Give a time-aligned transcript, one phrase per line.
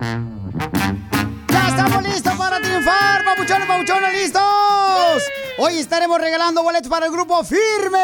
[0.00, 3.24] ¡Ya estamos listos para triunfar!
[3.24, 5.22] ¡Papuchones, papuchones, listos!
[5.58, 7.98] Hoy estaremos regalando boletos para el grupo Firme.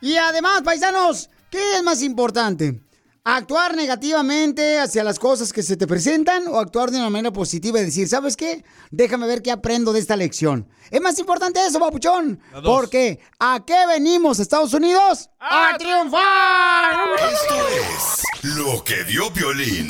[0.00, 2.80] Y además, paisanos, ¿qué es más importante?
[3.26, 7.80] ¿Actuar negativamente hacia las cosas que se te presentan o actuar de una manera positiva
[7.80, 8.64] y decir, ¿sabes qué?
[8.90, 10.68] Déjame ver qué aprendo de esta lección.
[10.90, 12.40] Es más importante eso, papuchón.
[12.64, 15.30] Porque ¿a qué venimos, Estados Unidos?
[15.38, 16.94] ¡A triunfar!
[17.16, 19.88] Esto es lo que dio violín.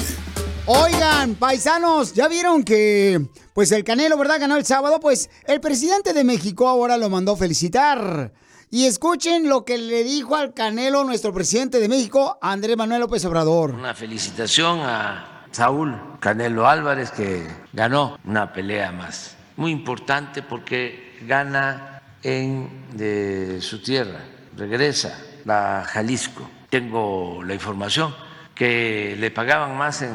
[0.66, 4.38] Oigan, paisanos, ya vieron que pues el Canelo, ¿verdad?
[4.38, 8.32] Ganó el sábado, pues el presidente de México ahora lo mandó felicitar.
[8.70, 13.24] Y escuchen lo que le dijo al Canelo nuestro presidente de México, Andrés Manuel López
[13.24, 13.72] Obrador.
[13.72, 19.36] Una felicitación a Saúl Canelo Álvarez que ganó una pelea más.
[19.56, 24.24] Muy importante porque gana en de su tierra,
[24.56, 26.48] regresa a Jalisco.
[26.70, 28.14] Tengo la información
[28.54, 30.14] que le pagaban más en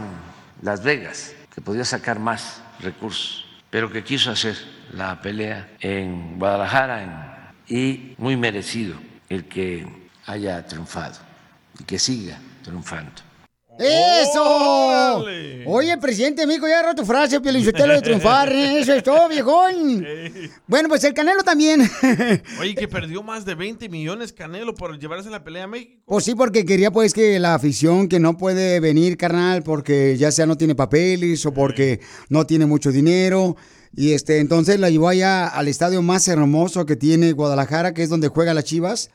[0.61, 4.55] Las Vegas, que podía sacar más recursos, pero que quiso hacer
[4.93, 8.97] la pelea en Guadalajara y muy merecido
[9.29, 9.87] el que
[10.25, 11.17] haya triunfado
[11.79, 13.28] y que siga triunfando.
[13.79, 15.25] ¡Eso!
[15.65, 18.51] Oye, presidente de México, ya agarró tu frase, Pielichotelo de triunfar.
[18.53, 20.05] Eso es todo, viejón.
[20.67, 21.81] Bueno, pues el Canelo también.
[22.59, 26.01] Oye, que perdió más de 20 millones Canelo por llevarse la pelea a México.
[26.05, 30.31] Pues sí, porque quería pues que la afición que no puede venir, carnal, porque ya
[30.31, 33.55] sea no tiene papeles o porque no tiene mucho dinero.
[33.95, 38.09] Y este, entonces la llevó allá al estadio más hermoso que tiene Guadalajara, que es
[38.09, 39.09] donde juega las Chivas.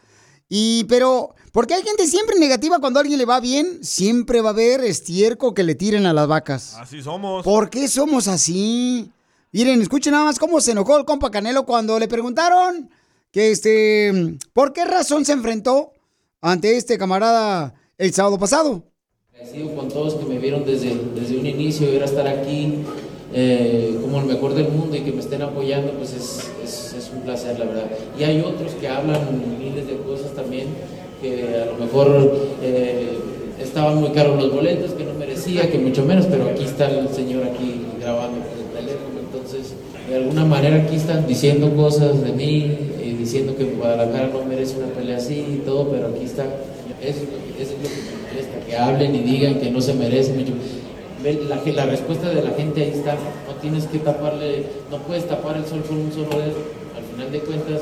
[0.49, 4.51] Y, pero, porque hay gente siempre negativa cuando a alguien le va bien, siempre va
[4.51, 6.75] a haber estiércol que le tiren a las vacas.
[6.75, 7.45] Así somos.
[7.45, 9.11] ¿Por qué somos así?
[9.53, 12.91] Miren, escuchen nada más cómo se enojó el compa Canelo cuando le preguntaron
[13.31, 15.93] que este, ¿por qué razón se enfrentó
[16.41, 18.85] ante este camarada el sábado pasado?
[19.33, 22.85] Agradecido con todos que me vieron desde, desde un inicio y ahora estar aquí
[23.33, 26.84] eh, como el mejor del mundo y que me estén apoyando, pues es,
[27.25, 27.85] placer, la verdad.
[28.19, 29.21] Y hay otros que hablan
[29.59, 30.67] miles de cosas también,
[31.21, 33.19] que a lo mejor eh,
[33.61, 37.09] estaban muy caros los boletos, que no merecía, que mucho menos, pero aquí está el
[37.09, 39.75] señor aquí grabando con el teléfono, entonces
[40.09, 44.77] de alguna manera aquí están diciendo cosas de mí, eh, diciendo que Guadalajara no merece
[44.77, 46.45] una pelea así y todo, pero aquí está,
[47.03, 47.21] eso,
[47.59, 50.53] es lo que- me molesta, que hablen y digan que no se merece mucho.
[51.75, 55.65] La, respuesta de la gente ahí está, no tienes que taparle, no puedes tapar el
[55.65, 56.84] sol con un solo dedo,
[57.15, 57.81] final de cuentas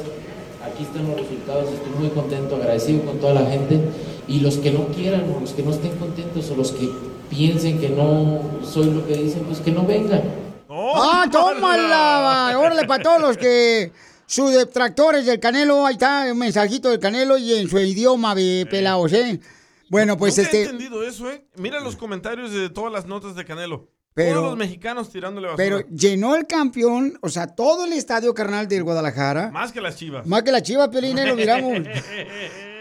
[0.63, 3.81] aquí están los resultados, estoy muy contento, agradecido con toda la gente
[4.29, 6.89] y los que no quieran o los que no estén contentos o los que
[7.31, 10.23] piensen que no soy lo que dicen, pues que no vengan.
[10.69, 12.59] ¡Ah, tómala!
[12.59, 13.93] Órale, para todos los que...
[14.25, 18.67] Sus detractores del Canelo, ahí está un mensajito del Canelo y en su idioma, de
[18.71, 19.39] pelados, ¿eh?
[19.91, 20.63] Bueno, pues Nunca he este...
[20.71, 21.45] entendido eso, ¿eh?
[21.57, 23.91] Mira los comentarios de todas las notas de Canelo.
[24.15, 25.65] Pero- Todos los mexicanos tirándole basura.
[25.65, 29.51] Pero llenó el campeón, o sea, todo el estadio carnal del Guadalajara.
[29.51, 30.27] Más que las chivas.
[30.27, 31.73] Más que la chiva, Pelín, lo miramos.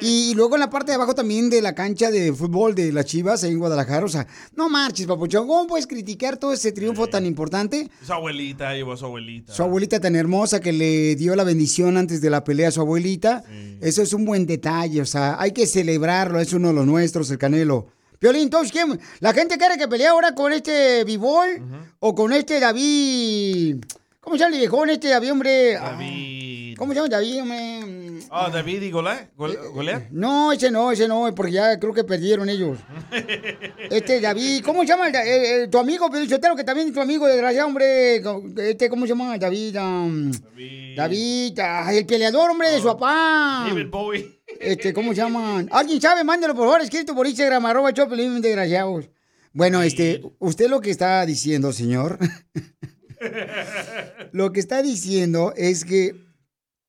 [0.03, 3.05] Y luego en la parte de abajo también de la cancha de fútbol de las
[3.05, 4.03] Chivas, ahí en Guadalajara.
[4.03, 4.25] O sea,
[4.55, 5.45] no marches, papuchón.
[5.47, 7.87] ¿Cómo puedes criticar todo ese triunfo tan importante?
[8.03, 9.53] Su abuelita, llevó a su abuelita.
[9.53, 12.81] Su abuelita tan hermosa que le dio la bendición antes de la pelea a su
[12.81, 13.43] abuelita.
[13.79, 15.01] Eso es un buen detalle.
[15.01, 16.39] O sea, hay que celebrarlo.
[16.39, 17.89] Es uno de los nuestros, el Canelo.
[18.21, 18.99] Piolín, entonces, ¿quién?
[19.19, 21.47] ¿La gente quiere que pelee ahora con este Bibol?
[21.97, 23.77] ¿O con este David?
[24.19, 25.73] ¿Cómo se llama el viejón este David, hombre?
[25.73, 26.75] David.
[26.77, 28.19] ¿Cómo se llama David, hombre?
[28.29, 29.33] Ah, David y Goliat.
[29.35, 30.09] Gol- Goliat.
[30.11, 32.77] No, ese no, ese no, porque ya creo que perdieron ellos.
[33.89, 37.01] Este David, ¿cómo se llama el eh, eh, tu amigo, Pelichotero, que también es tu
[37.01, 38.21] amigo, desgraciado, hombre?
[38.69, 39.35] Este, ¿cómo se llama?
[39.39, 39.75] David.
[39.79, 40.31] um,
[40.95, 41.59] David.
[41.91, 43.65] el peleador, hombre, de su papá.
[43.67, 44.40] David Bowie.
[44.61, 45.65] Este, ¿cómo se llama?
[45.71, 46.23] ¿Alguien sabe?
[46.23, 49.09] Mándalo, por favor, escrito por Instagram, arroba Choplin, desgraciados.
[49.53, 52.19] Bueno, este, usted lo que está diciendo, señor,
[54.31, 56.15] lo que está diciendo es que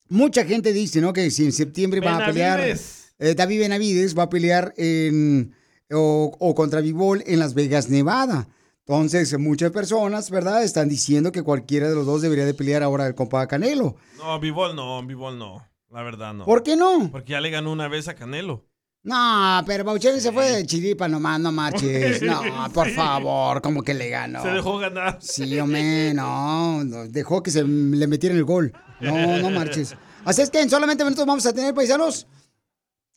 [0.08, 1.12] mucha gente dice, ¿no?
[1.12, 5.54] Que si en septiembre va a pelear, eh, David Benavides va a pelear en,
[5.90, 8.48] o, o contra Bivol en Las Vegas, Nevada.
[8.86, 10.62] Entonces, muchas personas, ¿verdad?
[10.62, 13.96] Están diciendo que cualquiera de los dos debería de pelear ahora el compa Canelo.
[14.18, 15.71] No, Bivol no, Bivol no.
[15.92, 16.44] La verdad no.
[16.46, 17.10] ¿Por qué no?
[17.12, 18.66] Porque ya le ganó una vez a Canelo.
[19.04, 22.22] No, pero Bauchel se fue de chiripa nomás, no marches.
[22.22, 22.40] No,
[22.72, 24.42] por favor, como que le ganó.
[24.42, 25.18] Se dejó ganar.
[25.20, 28.72] Sí, hombre, no, dejó que se le metiera el gol.
[29.00, 29.94] No, no marches.
[30.24, 32.26] Así es que en solamente minutos vamos a tener, paisanos,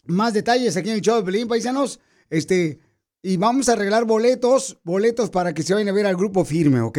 [0.06, 2.00] más detalles aquí en el show de Pelín, paisanos.
[2.30, 2.80] Este,
[3.22, 6.82] y vamos a arreglar boletos, boletos para que se vayan a ver al grupo firme,
[6.82, 6.98] ¿ok?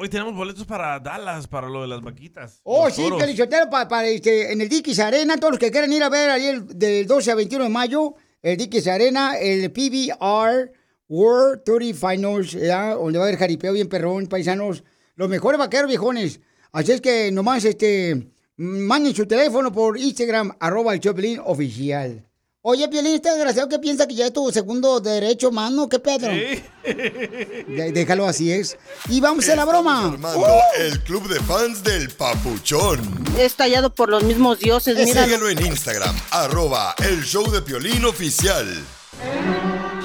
[0.00, 2.60] Hoy tenemos boletos para Dallas, para lo de las vaquitas.
[2.62, 3.20] Oh, sí, toros.
[3.20, 6.30] Pelichotero, para, para, este, en el Dickies Arena, todos los que quieran ir a ver
[6.30, 10.72] ahí el, del 12 a 21 de mayo, el Dickies Arena, el PBR
[11.08, 12.94] World 30 Finals, ¿ya?
[12.94, 14.84] donde va a haber jaripeo bien perrón, paisanos,
[15.16, 16.40] los mejores vaqueros viejones.
[16.70, 22.27] Así es que nomás, este, manden su teléfono por Instagram, arroba el Choplin oficial.
[22.60, 26.26] Oye, Piolín, este desgraciado que piensa que ya es tu segundo derecho, mano, ¿qué pedo?
[26.84, 28.76] De- Déjalo así es.
[29.08, 30.06] Y vamos a la broma.
[30.06, 30.44] Armando,
[30.76, 33.00] el club de fans del Papuchón.
[33.38, 35.24] Es tallado por los mismos dioses, mira.
[35.24, 38.66] Síguelo en Instagram, arroba el show de Piolín oficial.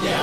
[0.00, 0.14] Te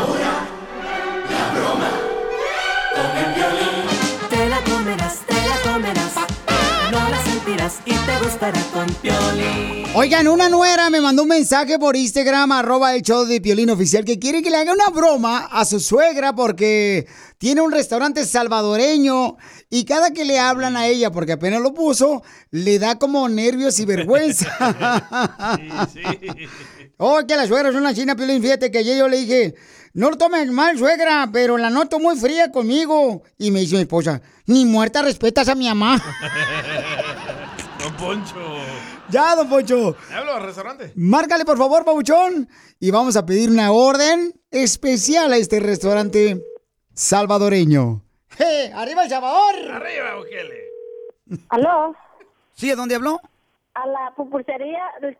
[7.85, 9.85] y te gustará con Piolín.
[9.93, 14.05] Oigan, una nuera me mandó un mensaje por Instagram, arroba el show de Piolín Oficial,
[14.05, 17.07] que quiere que le haga una broma a su suegra porque
[17.37, 19.37] tiene un restaurante salvadoreño
[19.69, 23.79] y cada que le hablan a ella, porque apenas lo puso, le da como nervios
[23.79, 24.49] y vergüenza.
[27.03, 29.55] Oh, que la suegra es una china, Piolín, fíjate que ayer yo le dije,
[29.93, 33.23] no lo tomes mal, suegra, pero la noto muy fría conmigo.
[33.37, 35.99] Y me dice mi esposa, ni muerta respetas a mi mamá.
[38.01, 38.35] Don Poncho.
[39.09, 39.95] ya, don Poncho.
[40.11, 40.91] Hablo al restaurante.
[40.95, 42.49] Márcale, por favor, Pabuchón.
[42.79, 46.41] Y vamos a pedir una orden especial a este restaurante
[46.95, 48.01] salvadoreño.
[48.39, 48.71] ¡Eh!
[48.73, 49.55] ¡Arriba El Salvador!
[49.71, 50.63] Arriba, Bukele.
[51.49, 51.95] ¿Aló?
[52.53, 52.71] ¿Sí?
[52.71, 53.19] ¿A dónde habló?
[53.75, 55.15] A la pupurcería del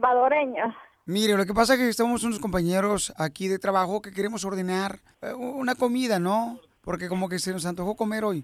[0.00, 0.74] salvadoreño.
[1.04, 5.00] Mire, lo que pasa es que estamos unos compañeros aquí de trabajo que queremos ordenar
[5.20, 6.58] eh, una comida, ¿no?
[6.80, 8.42] Porque como que se nos antojó comer hoy.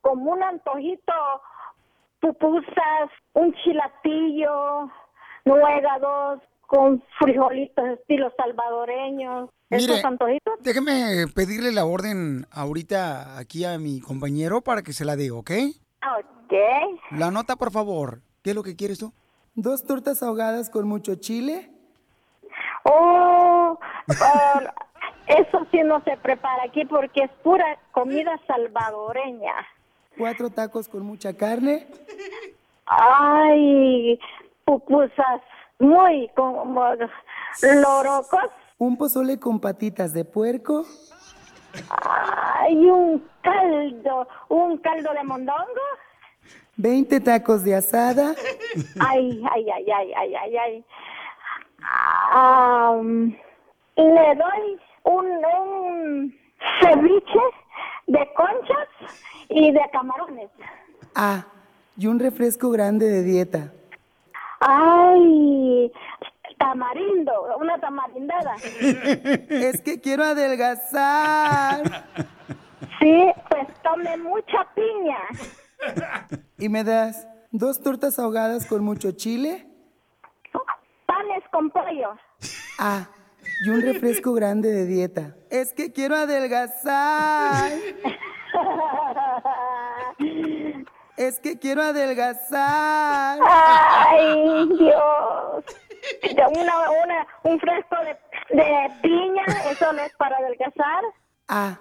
[0.00, 1.12] Como un antojito,
[2.20, 4.90] pupusas, un chilatillo,
[5.44, 9.50] nuegados, con frijolitos estilo salvadoreños.
[9.70, 10.54] Mire, ¿Esos antojitos?
[10.60, 15.50] déjeme pedirle la orden ahorita aquí a mi compañero para que se la dé, ¿ok?
[16.18, 16.52] Ok.
[17.12, 18.20] La nota, por favor.
[18.42, 19.12] ¿Qué es lo que quieres tú?
[19.54, 21.70] Dos tortas ahogadas con mucho chile.
[22.84, 23.78] Oh,
[24.22, 24.60] ah,
[25.26, 29.54] eso sí no se prepara aquí porque es pura comida salvadoreña.
[30.16, 31.86] Cuatro tacos con mucha carne.
[32.86, 34.18] Ay,
[34.64, 35.40] pupusas
[35.78, 36.86] muy como
[37.62, 38.50] lorocos.
[38.78, 40.84] Un pozole con patitas de puerco.
[41.90, 45.86] Ay, un caldo, un caldo de mondongo.
[46.76, 48.34] 20 tacos de asada.
[49.00, 50.84] Ay, ay, ay, ay, ay, ay, ay.
[53.96, 56.38] Le doy un, un
[56.80, 57.40] ceviche
[58.06, 58.88] de conchas
[59.48, 60.50] y de camarones.
[61.14, 61.46] Ah,
[61.96, 63.72] y un refresco grande de dieta.
[64.60, 65.92] Ay,
[66.58, 68.56] tamarindo, una tamarindada.
[69.50, 71.82] Es que quiero adelgazar.
[73.00, 75.18] Sí, pues tome mucha piña.
[76.58, 79.66] ¿Y me das dos tortas ahogadas con mucho chile?
[81.06, 82.10] Panes con pollo.
[82.78, 83.08] Ah,
[83.64, 85.36] y un refresco grande de dieta.
[85.50, 87.70] Es que quiero adelgazar.
[91.16, 93.38] Es que quiero adelgazar.
[93.42, 95.64] Ay, Dios.
[96.58, 98.16] Una, una, un fresco de,
[98.56, 101.02] de piña, eso no es para adelgazar.
[101.48, 101.78] Ah,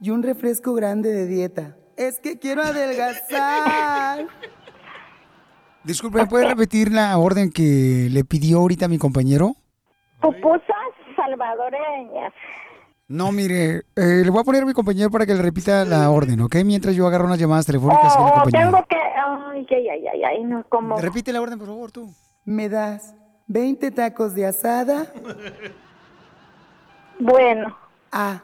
[0.00, 1.76] y un refresco grande de dieta.
[1.96, 4.26] Es que quiero adelgazar.
[5.82, 9.52] Disculpe, ¿me puede repetir la orden que le pidió ahorita mi compañero?
[10.20, 10.66] Pupusas
[11.14, 12.32] salvadoreñas.
[13.08, 16.10] No, mire, eh, le voy a poner a mi compañero para que le repita la
[16.10, 16.56] orden, ¿ok?
[16.64, 18.70] Mientras yo agarro unas llamadas telefónicas con mi Oh, compañero.
[18.72, 18.96] tengo que.
[18.96, 20.98] Ay, ay, ay, ay, ay, no, como.
[20.98, 22.12] Repite la orden, por favor, tú.
[22.44, 23.14] ¿Me das
[23.46, 25.06] 20 tacos de asada?
[27.20, 27.76] Bueno.
[28.10, 28.42] Ah,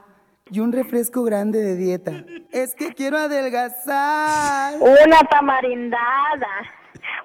[0.51, 2.25] y un refresco grande de dieta.
[2.53, 4.75] Es que quiero adelgazar.
[4.81, 6.47] Una tamarindada.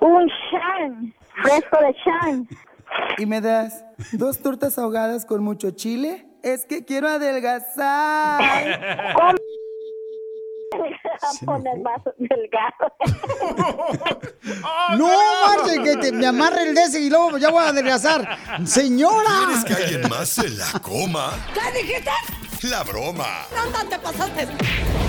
[0.01, 1.13] Un shan.
[1.44, 2.48] Fresco de shan.
[3.17, 6.26] ¿Y me das dos tortas ahogadas con mucho chile?
[6.44, 8.41] Es que quiero adelgazar.
[11.20, 12.94] A poner más delgado.
[14.98, 15.08] No,
[15.48, 18.38] marche, que te, me amarre el ese y luego ya voy a adelgazar.
[18.65, 19.29] Señora.
[19.46, 21.34] ¿Quieres que alguien más se la coma?
[21.53, 22.12] ¿Qué dijiste?
[22.70, 23.46] La broma.
[23.56, 24.48] ¿Dónde te pasaste?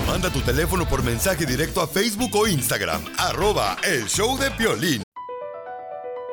[0.07, 3.01] Manda tu teléfono por mensaje directo a Facebook o Instagram.
[3.17, 5.03] Arroba el show de Piolín.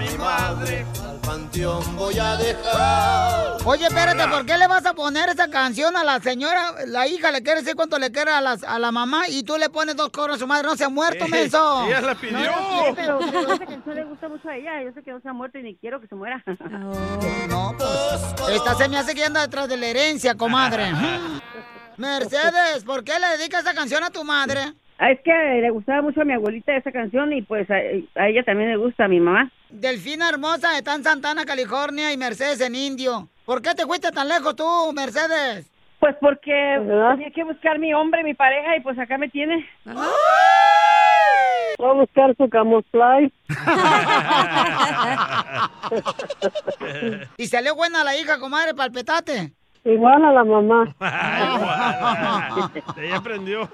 [0.00, 3.56] Mi madre, al panteón voy a dejar.
[3.64, 6.72] Oye, espérate, ¿por qué le vas a poner esa canción a la señora?
[6.86, 9.56] La hija le quiere decir cuánto le quiere a, las- a la mamá y tú
[9.58, 10.66] le pones dos coronas a su madre.
[10.66, 11.86] No se ha muerto, menso.
[11.86, 12.38] ella la pidió.
[12.38, 14.82] No, no pero, pero esa canción le gusta mucho a ella.
[14.82, 16.42] Yo sé que no se ha muerto y ni quiero que se muera.
[17.48, 20.86] No, pues, esta se me hace que anda detrás de la herencia, comadre.
[21.96, 24.60] Mercedes, ¿por qué le dedicas esa canción a tu madre?
[25.00, 27.74] Es que le gustaba mucho a mi abuelita esa canción y pues a,
[28.20, 29.50] a ella también le gusta, a mi mamá.
[29.70, 33.28] Delfina hermosa está en Santana, California y Mercedes en Indio.
[33.44, 35.70] ¿Por qué te fuiste tan lejos tú, Mercedes?
[36.00, 39.64] Pues porque tenía que buscar mi hombre, mi pareja y pues acá me tiene.
[41.78, 43.30] Voy a buscar su camuflaje.
[47.36, 49.52] y salió buena la hija, comadre, palpetate.
[49.84, 50.94] Igual a la mamá.
[52.98, 53.68] Ella aprendió.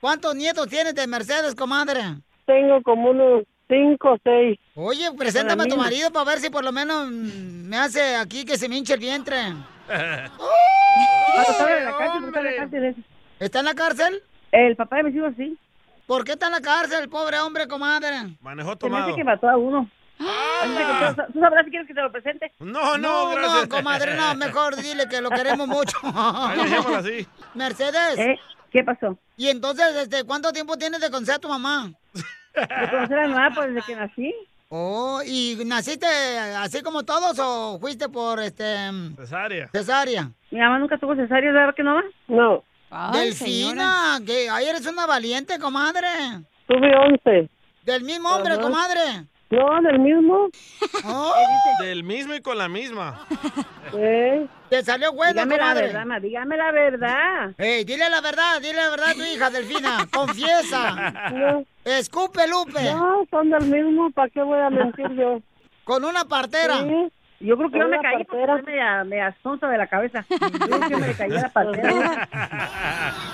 [0.00, 2.00] ¿Cuántos nietos tienes de Mercedes, comadre?
[2.46, 4.58] Tengo como unos cinco o seis.
[4.74, 8.58] Oye, preséntame a tu marido para ver si por lo menos me hace aquí que
[8.58, 9.38] se me hinche el vientre.
[9.88, 13.04] Cuando estaba en la cárcel, está en la cárcel.
[13.38, 14.22] ¿Está en la cárcel?
[14.52, 15.58] El papá de mis hijos sí.
[16.06, 18.36] ¿Por qué está en la cárcel, pobre hombre, comadre?
[18.40, 19.16] Manejó Se me hace tomado.
[19.16, 19.88] que mató a uno.
[20.18, 20.24] Que
[21.32, 22.52] tú- sabrás si quieres que te lo presente.
[22.58, 25.96] No, no, no, comadre, no, mejor dile que lo queremos mucho.
[26.02, 27.26] Así.
[27.54, 28.18] Mercedes.
[28.18, 28.38] ¿Eh?
[28.70, 29.16] ¿Qué pasó?
[29.36, 31.90] ¿Y entonces, este, cuánto tiempo tienes de conocer a tu mamá?
[32.60, 34.34] De conocer a mi mamá, pues desde que nací.
[34.68, 38.76] Oh, ¿y naciste así como todos o fuiste por, este,
[39.16, 39.68] Cesárea.
[39.72, 40.30] cesárea?
[40.50, 42.02] Mi mamá nunca tuvo cesárea, ¿verdad que no va?
[42.28, 42.62] No.
[43.12, 46.06] Delfina, que ahí eres una valiente, comadre.
[46.66, 47.48] Tuve once.
[47.84, 48.62] Del mismo hombre, Ajá.
[48.62, 49.00] comadre.
[49.50, 50.48] No, del mismo.
[51.04, 51.34] Oh,
[51.80, 53.26] Del mismo y con la misma.
[53.90, 57.54] Te salió bueno, Dígame la verdad, ma, dígame la verdad.
[57.58, 60.06] Ey, dile la verdad, dile la verdad a tu hija, Delfina.
[60.14, 61.30] Confiesa.
[61.32, 61.64] No.
[61.84, 62.80] Escupe, Lupe.
[62.92, 64.10] No, son del mismo.
[64.12, 65.40] ¿Para qué voy a mentir yo?
[65.82, 66.82] Con una partera.
[66.84, 67.12] Sí.
[67.42, 70.26] Yo creo que yo me caí porque media, media sonsa de la cabeza.
[70.28, 72.28] Yo creo que me caí de la partera.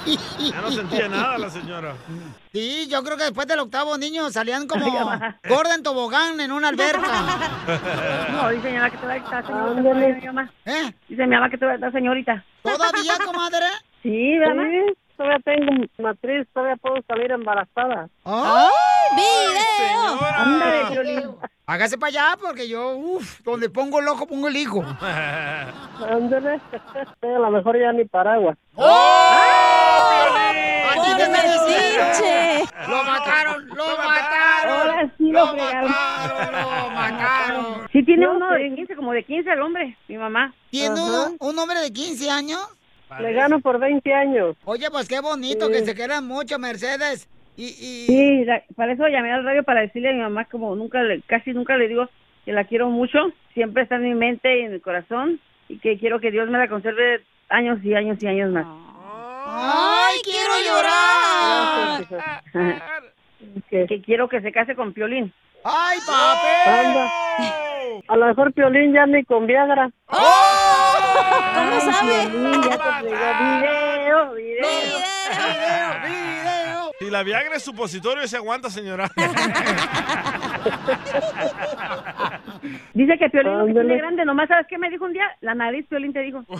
[0.06, 1.94] Ya no sentía nada la señora.
[2.52, 4.86] Sí, yo creo que después del octavo niño salían como
[5.48, 7.02] gorda en tobogán en una alberca.
[8.32, 9.82] No, dice mi mamá que te va a estar Ándale.
[9.82, 10.20] señorita.
[10.20, 10.52] mi mamá.
[10.66, 10.92] ¿Eh?
[11.08, 12.44] Dice mi mamá que te va a estar señorita.
[12.62, 13.66] ¿Todavía, comadre?
[14.02, 14.62] Sí, ¿verdad?
[14.70, 18.08] Sí, todavía tengo matriz, todavía puedo salir embarazada.
[18.24, 20.18] ¡Ay, video!
[20.36, 21.30] Ándale, Piolín.
[21.68, 24.84] Hágase para allá porque yo, uff, donde pongo el ojo pongo el hijo.
[26.08, 26.60] Ándale.
[27.22, 28.56] A lo mejor ya ni paraguas.
[28.76, 28.84] ¡Aquí
[31.16, 32.64] te ¡Pobre está metiche!
[32.88, 33.66] ¡Lo mataron!
[33.68, 34.78] ¡Lo mataron!
[34.78, 35.90] Ahora sí lo fregaron.
[35.90, 37.88] ¡Lo mataron!
[37.92, 38.74] Sí, tiene No, uno de sí.
[38.76, 40.54] 15, como de 15 el hombre, mi mamá.
[40.70, 41.30] ¿Tiene Ajá.
[41.30, 42.60] un, un hombre de 15 años?
[43.20, 44.56] Le gano por 20 años.
[44.64, 45.72] Oye, pues qué bonito Sí.
[45.72, 47.28] que se quieran mucho, Mercedes.
[47.56, 48.06] Y, y...
[48.06, 51.22] Sí, la- para eso llamé al radio para decirle a mi mamá como nunca, le-
[51.22, 52.08] casi nunca le digo
[52.44, 55.98] que la quiero mucho, siempre está en mi mente y en mi corazón y que
[55.98, 58.66] quiero que Dios me la conserve años y años y años más.
[59.48, 62.04] ¡Ay, quiero llorar!
[63.88, 65.32] que quiero que se case con Piolín.
[65.64, 66.86] ¡Ay, papi!
[66.86, 67.10] Anda.
[68.08, 69.90] A lo mejor Piolín ya ni con Viagra.
[70.06, 70.20] ¿Cómo
[72.02, 74.66] Piolín, ya te traigo video, video.
[77.06, 79.08] Si la Viagra es supositorio, se aguanta, señora.
[82.94, 85.22] Dice que Piolín no se tiene grande, nomás ¿sabes qué me dijo un día?
[85.40, 86.44] La nariz, Piolín te dijo.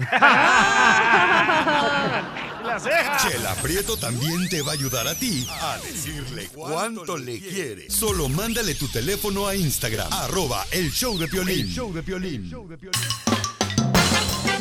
[2.65, 3.17] La ceja.
[3.17, 7.91] Chela Prieto también te va a ayudar a ti a decirle cuánto le quiere.
[7.91, 11.67] Solo mándale tu teléfono a Instagram, arroba el show de Piolín.
[11.67, 12.49] show de Piolín.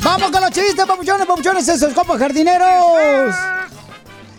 [0.02, 3.36] Vamos con los chistes, papuchones, papuchones, esos compas jardineros.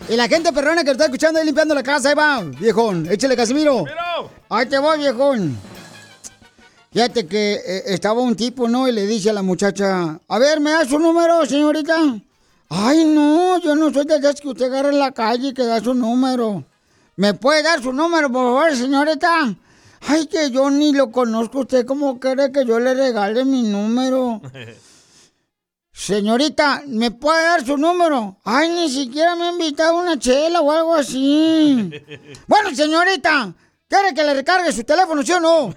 [0.09, 3.11] Y la gente perrona que lo está escuchando ahí limpiando la casa, ahí va, viejón,
[3.11, 3.83] échale Casimiro.
[4.49, 5.57] Ahí te voy, viejón.
[6.93, 8.87] Fíjate que eh, estaba un tipo, ¿no?
[8.87, 11.95] Y le dice a la muchacha, a ver, ¿me da su número, señorita?
[12.69, 15.63] Ay, no, yo no soy de esas que usted agarra en la calle y que
[15.63, 16.63] da su número.
[17.17, 19.55] ¿Me puede dar su número, por favor, señorita?
[20.07, 21.59] Ay, que yo ni lo conozco.
[21.59, 24.41] ¿Usted cómo quiere que yo le regale mi número?
[25.97, 28.37] Señorita, ¿me puede dar su número?
[28.45, 31.89] Ay, ni siquiera me ha invitado a una chela o algo así.
[32.47, 33.51] Bueno, señorita,
[33.89, 35.73] ¿quiere que le recargue su teléfono, sí o no?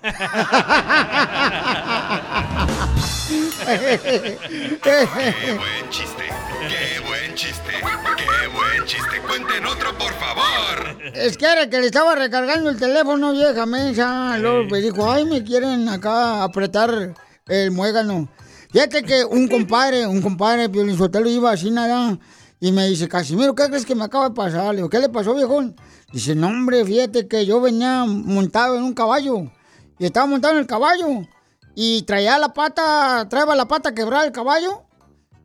[4.83, 4.89] Qué
[5.57, 6.25] buen chiste,
[6.69, 7.73] qué buen chiste,
[8.19, 9.21] qué buen chiste.
[9.27, 11.01] Cuenten otro, por favor.
[11.15, 14.37] Es que era que le estaba recargando el teléfono, vieja mensa.
[14.37, 17.15] Luego me dijo, ay, me quieren acá apretar
[17.49, 18.29] el muégano.
[18.73, 22.19] Fíjate que un compadre, un compadre, Piolín Sotelo, iba así nada.
[22.61, 24.67] Y me dice, Casimiro, ¿qué crees que me acaba de pasar?
[24.71, 25.75] Le digo, ¿qué le pasó, viejón?
[26.13, 29.51] Dice, no, hombre, fíjate que yo venía montado en un caballo.
[29.99, 31.27] Y estaba montado en el caballo.
[31.75, 34.83] Y traía la pata, traía la pata quebrada el caballo.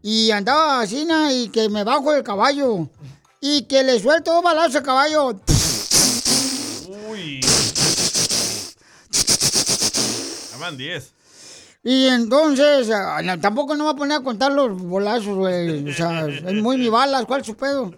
[0.02, 2.90] Y andaba así, na, y que me bajo del caballo.
[3.42, 5.40] Y que le suelto un balazo al caballo.
[7.10, 7.42] Uy.
[10.52, 11.12] Ya van 10.
[11.88, 15.88] Y entonces, ah, tampoco no voy a poner a contar los bolazos, güey.
[15.88, 17.94] O sea, es muy mi balas, ¿cuál es su pedo?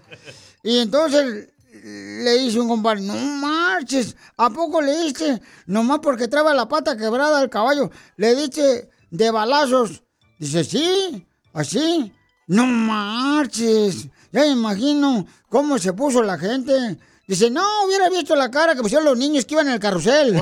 [0.61, 5.41] Y entonces le dice un compadre, no marches, ¿a poco le diste?
[5.67, 10.03] Nomás porque traba la pata quebrada al caballo, le diste de balazos.
[10.37, 12.11] Dice, sí, así.
[12.45, 16.97] No marches, ya imagino cómo se puso la gente.
[17.27, 20.41] Dice, no, hubiera visto la cara que pusieron los niños que iban en el carrusel.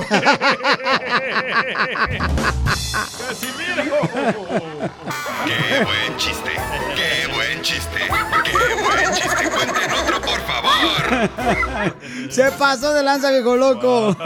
[5.44, 6.50] Qué buen chiste,
[6.94, 7.98] qué buen chiste,
[8.44, 9.50] qué buen chiste.
[9.50, 12.30] Cuenten otro, por favor.
[12.30, 14.16] Se pasó de lanza, viejo loco.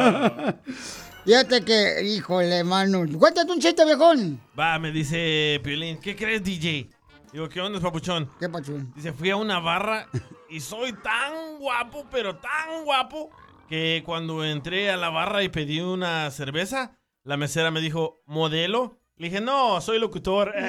[1.25, 3.05] Fíjate que, híjole, mano.
[3.19, 4.39] Cuéntate un chiste, viejón.
[4.59, 6.91] Va, me dice Piolín, ¿qué crees, DJ?
[7.33, 8.29] Digo, ¿qué onda, papuchón?
[8.39, 8.93] ¿Qué papuchón?
[8.95, 10.09] Dice, fui a una barra
[10.51, 13.31] y soy tan guapo, pero tan guapo,
[13.69, 18.99] que cuando entré a la barra y pedí una cerveza, la mesera me dijo, ¿modelo?
[19.17, 20.53] Le dije, no, soy locutor.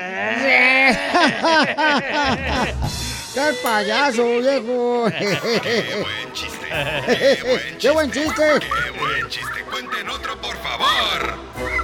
[3.33, 5.05] ¡Qué payaso, viejo!
[5.17, 7.77] Qué buen chiste, qué buen chiste.
[7.79, 8.43] ¡Qué buen chiste!
[8.59, 9.63] Qué buen chiste.
[9.69, 11.37] Cuenten otro, por favor.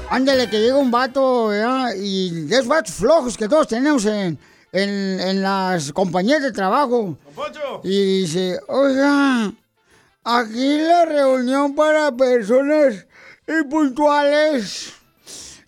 [0.10, 1.92] Ándale, que llega un vato, ¿verdad?
[1.98, 4.38] Y de esos vatos flojos que todos tenemos en,
[4.72, 7.18] en, en las compañías de trabajo.
[7.84, 9.52] Y dice, oiga,
[10.24, 13.06] aquí la reunión para personas
[13.48, 14.94] impuntuales.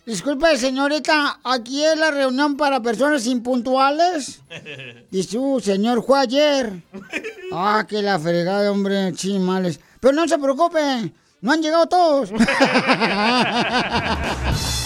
[0.06, 4.40] Disculpe, señorita, ¿aquí es la reunión para personas impuntuales?
[5.10, 6.72] Dice, uh, señor, fue ayer.
[7.52, 9.80] Ah, que la fregada, hombre, chimales.
[9.98, 12.30] Pero no se preocupe, no han llegado todos.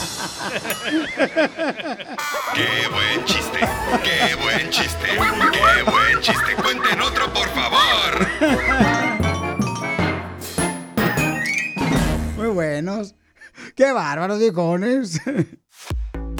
[2.55, 3.59] Qué buen chiste,
[4.05, 6.55] qué buen chiste, qué buen chiste.
[6.63, 8.29] Cuenten otro, por favor.
[12.37, 13.15] Muy buenos.
[13.75, 15.21] Qué bárbaros, viejones.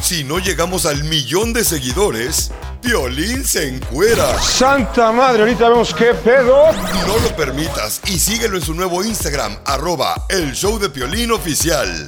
[0.01, 4.39] Si no llegamos al millón de seguidores, Piolín se encuera.
[4.41, 6.71] Santa madre, ahorita vemos qué pedo.
[7.07, 12.07] No lo permitas y síguelo en su nuevo Instagram, arroba el show de Piolín oficial.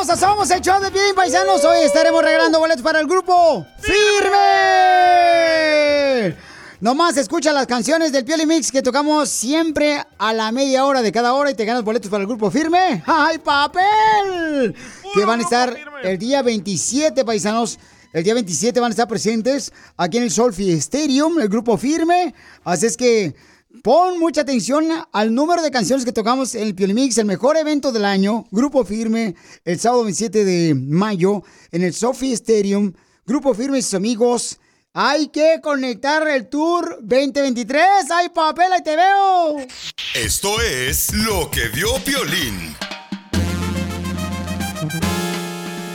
[0.00, 0.16] Hermosa!
[0.16, 1.62] Somos el show de Piolín Paisanos.
[1.64, 3.98] Hoy estaremos regalando boletos para el grupo ¡Firme!
[6.80, 11.12] Nomás escucha las canciones del Pioli Mix que tocamos siempre a la media hora de
[11.12, 13.02] cada hora y te ganas boletos para el grupo Firme.
[13.04, 14.74] ¡Ay, papel!
[15.14, 17.78] Que van a estar el día 27, paisanos.
[18.14, 22.34] El día 27 van a estar presentes aquí en el Solfi Stadium, el grupo Firme.
[22.64, 23.34] Así es que
[23.82, 27.56] pon mucha atención al número de canciones que tocamos en el Pioli Mix, el mejor
[27.56, 32.92] evento del año, grupo Firme, el sábado 27 de mayo en el Solfi Stadium.
[33.26, 34.58] Grupo Firme y sus amigos.
[34.92, 37.82] Hay que conectar el Tour 2023.
[38.10, 39.58] ¡Ay, papel, ahí te veo!
[40.14, 42.74] Esto es lo que vio Piolín.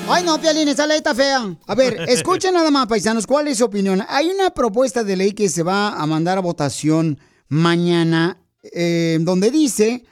[0.08, 1.56] Ay, no, Pialín, esa ley está fea.
[1.68, 4.06] A ver, escuchen nada más, paisanos, ¿cuál es su opinión?
[4.08, 9.52] Hay una propuesta de ley que se va a mandar a votación mañana, eh, donde
[9.52, 10.06] dice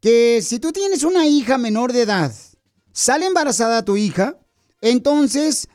[0.00, 2.32] que si tú tienes una hija menor de edad,
[2.92, 4.38] sale embarazada tu hija,
[4.80, 5.68] entonces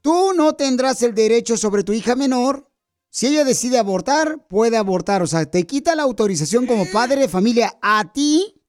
[0.00, 2.70] tú no tendrás el derecho sobre tu hija menor.
[3.10, 5.22] Si ella decide abortar, puede abortar.
[5.22, 8.62] O sea, te quita la autorización como padre de familia a ti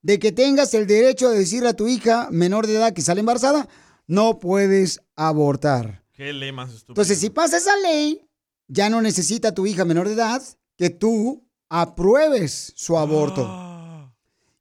[0.00, 3.20] de que tengas el derecho de decirle a tu hija menor de edad que sale
[3.20, 3.68] embarazada,
[4.06, 6.04] no puedes abortar.
[6.12, 6.84] Qué ley más.
[6.88, 8.28] Entonces, si pasa esa ley,
[8.68, 10.42] ya no necesita tu hija menor de edad
[10.78, 14.14] que tú apruebes su aborto.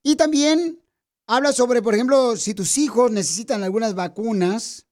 [0.04, 0.82] Y también
[1.28, 4.88] habla sobre, por ejemplo, si tus hijos necesitan algunas vacunas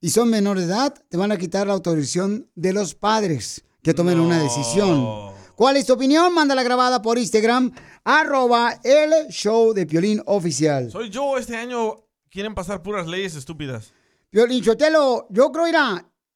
[0.00, 3.92] y son menores de edad, te van a quitar la autorización de los padres que
[3.92, 5.32] tomen una decisión.
[5.54, 6.32] ¿Cuál es tu opinión?
[6.32, 10.90] Mándala grabada por Instagram, arroba el show de Piolín Oficial.
[10.90, 11.96] Soy yo, este año
[12.30, 13.92] quieren pasar puras leyes estúpidas.
[14.30, 15.66] Piolín Sotelo, yo creo,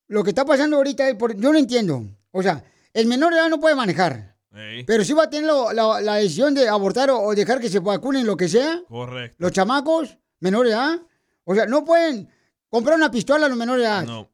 [0.08, 2.04] lo que está pasando ahorita, yo no entiendo.
[2.32, 2.62] O sea,
[3.00, 4.36] el menor de edad no puede manejar.
[4.52, 7.60] Ey, Pero sí va a tener lo- la, la decisión de abortar o, o dejar
[7.60, 8.80] que se vacunen, lo que sea.
[8.88, 9.36] Correcto.
[9.38, 11.00] Los chamacos, menores de edad.
[11.44, 12.28] O sea, no pueden
[12.70, 14.04] comprar una pistola a los menores de edad.
[14.04, 14.30] No.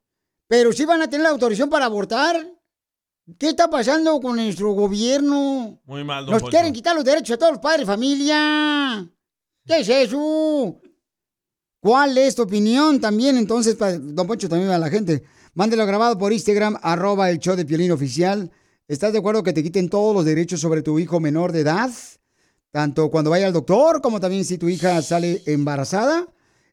[0.47, 2.47] Pero sí van a tener la autorización para abortar.
[3.39, 5.81] ¿Qué está pasando con nuestro gobierno?
[5.85, 9.09] Muy mal, don Nos quieren quitar los derechos a todos los padres de familia.
[9.65, 10.81] ¿Qué es eso?
[11.81, 13.37] ¿Cuál es tu opinión también?
[13.37, 15.25] Entonces, don Poncho, también a la gente.
[15.55, 18.51] Mándelo grabado por Instagram, arroba el show de Piolín Oficial.
[18.89, 21.91] ¿Estás de acuerdo que te quiten todos los derechos sobre tu hijo menor de edad?
[22.71, 26.27] Tanto cuando vaya al doctor, como también si tu hija sale embarazada.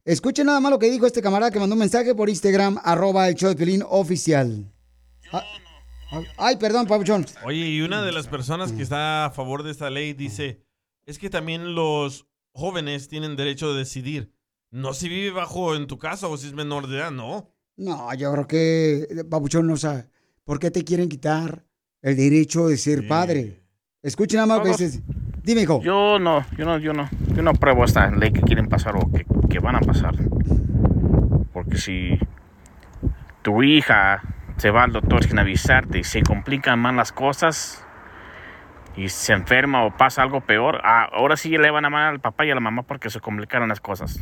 [0.06, 3.28] Escuchen nada más lo que dijo este camarada que mandó un mensaje por Instagram, arroba
[3.28, 4.72] el show de Piolín Oficial.
[5.34, 5.44] Ah,
[6.38, 7.26] Ay, perdón, Pabuchón.
[7.44, 10.64] Oye, y una de las personas que está a favor de esta ley dice,
[11.06, 14.34] es que también los jóvenes tienen derecho de decidir.
[14.72, 17.54] No si vive bajo en tu casa o si es menor de edad, no.
[17.80, 20.04] No, yo creo que, Pabuchón, no sabe.
[20.44, 21.64] ¿Por qué te quieren quitar
[22.02, 23.62] el derecho de ser padre?
[24.04, 25.02] Escuchen nada más.
[25.44, 25.82] Dime, hijo.
[25.82, 29.10] Yo no, yo no, yo no, yo no apruebo esta ley que quieren pasar o
[29.10, 30.14] que, que van a pasar.
[31.54, 32.20] Porque si
[33.44, 34.24] tu hija
[34.58, 37.86] se va al doctor sin avisarte y se complican más las cosas
[38.98, 42.20] y se enferma o pasa algo peor, ah, ahora sí le van a mandar al
[42.20, 44.22] papá y a la mamá porque se complicaron las cosas.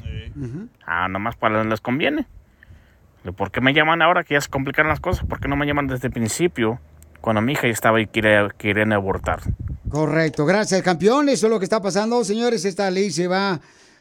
[0.86, 2.28] Ah, nomás para les conviene.
[3.34, 5.26] ¿Por qué me llaman ahora que ya se complicaron las cosas?
[5.26, 6.80] ¿Por qué no me llaman desde el principio
[7.22, 9.42] cuando mi hija ya estaba y quiere, quieren abortar?
[9.90, 11.30] Correcto, gracias, campeón.
[11.30, 12.66] Eso es lo que está pasando, señores.
[12.66, 13.60] Esta ley se va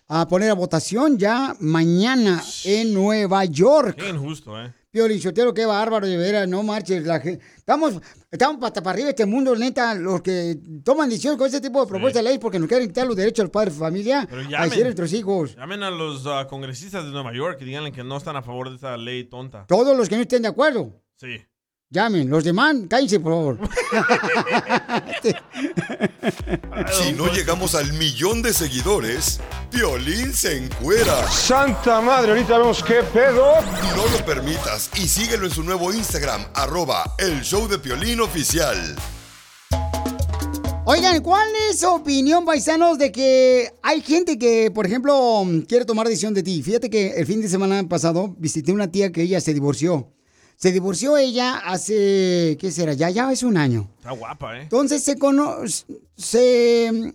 [0.09, 3.97] a poner a votación ya mañana en Nueva York.
[3.99, 4.73] Qué injusto, ¿eh?
[4.97, 7.05] Piolín Sotelo, qué bárbaro, de veras, no marches.
[7.05, 9.95] La estamos, estamos pata para arriba este mundo, neta.
[9.95, 13.07] Los que toman decisiones con este tipo de propuestas de ley porque nos quieren quitar
[13.07, 14.71] los derechos al padre de familia Pero a llamen.
[14.71, 15.55] decir a nuestros hijos.
[15.55, 18.71] Llamen a los ah, congresistas de Nueva York y díganle que no están a favor
[18.71, 19.67] de esta ley tonta.
[19.67, 21.43] Todos los que no estén de acuerdo, Sí.
[21.91, 22.29] Llamen.
[22.29, 23.59] Los demás, cállense, por favor.
[26.93, 31.27] Si no llegamos al millón de seguidores, Piolín se encuera.
[31.31, 33.55] Santa madre, ahorita vemos qué pedo.
[33.97, 38.97] No lo permitas y síguelo en su nuevo Instagram, arroba el show de Piolín oficial.
[40.85, 46.07] Oigan, ¿cuál es su opinión, paisanos, de que hay gente que, por ejemplo, quiere tomar
[46.07, 46.63] decisión de ti?
[46.63, 50.16] Fíjate que el fin de semana pasado visité una tía que ella se divorció.
[50.57, 52.95] Se divorció ella hace, ¿qué será?
[52.95, 53.91] Ya, ya es un año.
[53.99, 54.63] Está guapa, ¿eh?
[54.63, 55.85] Entonces se conoce,
[56.17, 57.15] se...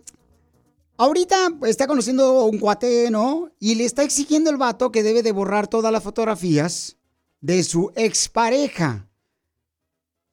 [0.97, 3.49] Ahorita está conociendo un cuate, ¿no?
[3.59, 6.97] Y le está exigiendo el vato que debe de borrar todas las fotografías
[7.39, 9.07] de su expareja.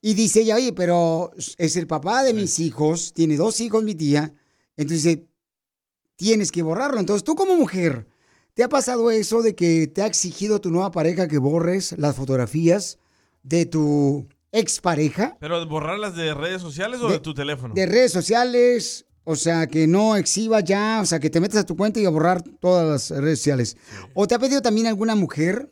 [0.02, 3.94] Y dice ella, oye, pero es el papá de mis hijos, tiene dos hijos mi
[3.94, 4.34] tía,
[4.76, 5.20] entonces
[6.16, 7.00] tienes que borrarlo.
[7.00, 8.06] Entonces tú como mujer,
[8.58, 12.16] ¿te ha pasado eso de que te ha exigido tu nueva pareja que borres las
[12.16, 12.98] fotografías
[13.44, 15.36] de tu expareja?
[15.38, 17.72] ¿Pero borrarlas de redes sociales o de, De- tu teléfono?
[17.72, 21.66] De redes sociales, o sea, que no exhiba ya, o sea, que te metas a
[21.66, 23.76] tu cuenta y a borrar todas las redes sociales.
[24.12, 25.70] ¿O te ha pedido también alguna mujer?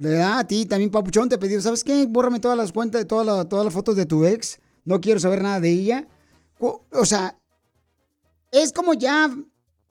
[0.00, 0.40] ¿Verdad?
[0.40, 2.04] A ti también, Papuchón, te ha pedido, ¿sabes qué?
[2.06, 4.58] Bórrame todas las cuentas, todas las, todas las fotos de tu ex.
[4.84, 6.08] No quiero saber nada de ella.
[6.58, 7.38] O, o sea,
[8.50, 9.30] ¿es como ya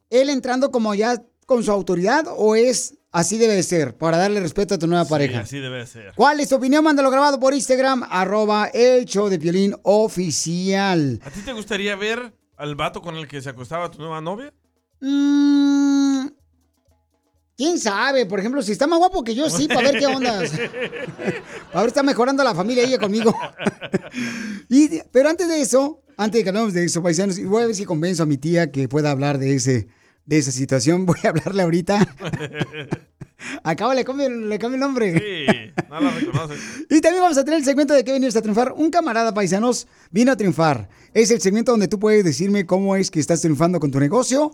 [0.09, 4.39] él entrando como ya con su autoridad o es así debe de ser para darle
[4.39, 5.39] respeto a tu nueva Sí, pareja?
[5.41, 6.13] así debe ser.
[6.15, 6.83] ¿Cuál es tu opinión?
[6.83, 11.19] Mándalo grabado por Instagram, arroba el show de Piolín oficial.
[11.23, 14.53] ¿A ti te gustaría ver al vato con el que se acostaba tu nueva novia?
[15.01, 16.27] Mm,
[17.55, 18.25] ¿Quién sabe?
[18.25, 20.41] Por ejemplo, si está más guapo que yo, sí, para ver qué onda.
[21.73, 23.33] Ahora está mejorando la familia ella conmigo.
[24.69, 27.67] Y- pero antes de eso, antes de que hablemos de eso, paisanos, y voy a
[27.67, 29.87] ver si convenzo a mi tía que pueda hablar de ese
[30.25, 31.05] de esa situación.
[31.07, 31.99] Voy a hablarle ahorita.
[33.63, 35.13] Acabo, le cambio, le cambio el nombre.
[35.19, 36.55] Sí, no la reconoce.
[36.89, 38.73] Y también vamos a tener el segmento de que venir a triunfar.
[38.73, 40.87] Un camarada paisanos vino a triunfar.
[41.13, 44.53] Es el segmento donde tú puedes decirme cómo es que estás triunfando con tu negocio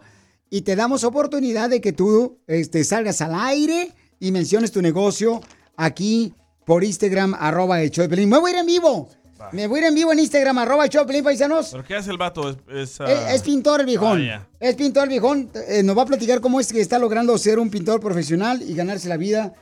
[0.50, 5.42] y te damos oportunidad de que tú este, salgas al aire y menciones tu negocio
[5.78, 6.34] aquí
[6.66, 8.30] por Instagram, arroba el show de Pelín.
[8.30, 9.10] Me voy a ir en vivo.
[9.52, 11.70] Me voy a ir en vivo en Instagram, arroba Pelín, paisanos.
[11.72, 12.50] ¿Pero qué hace el vato?
[12.50, 14.22] Es, es, ah, Es, es pintor el viejón.
[14.30, 14.48] Ah.
[14.60, 15.50] Es pintor el viejón.
[15.68, 18.74] Eh, nos va a platicar cómo es que está logrando ser un pintor profesional y
[18.76, 19.54] ganarse la vida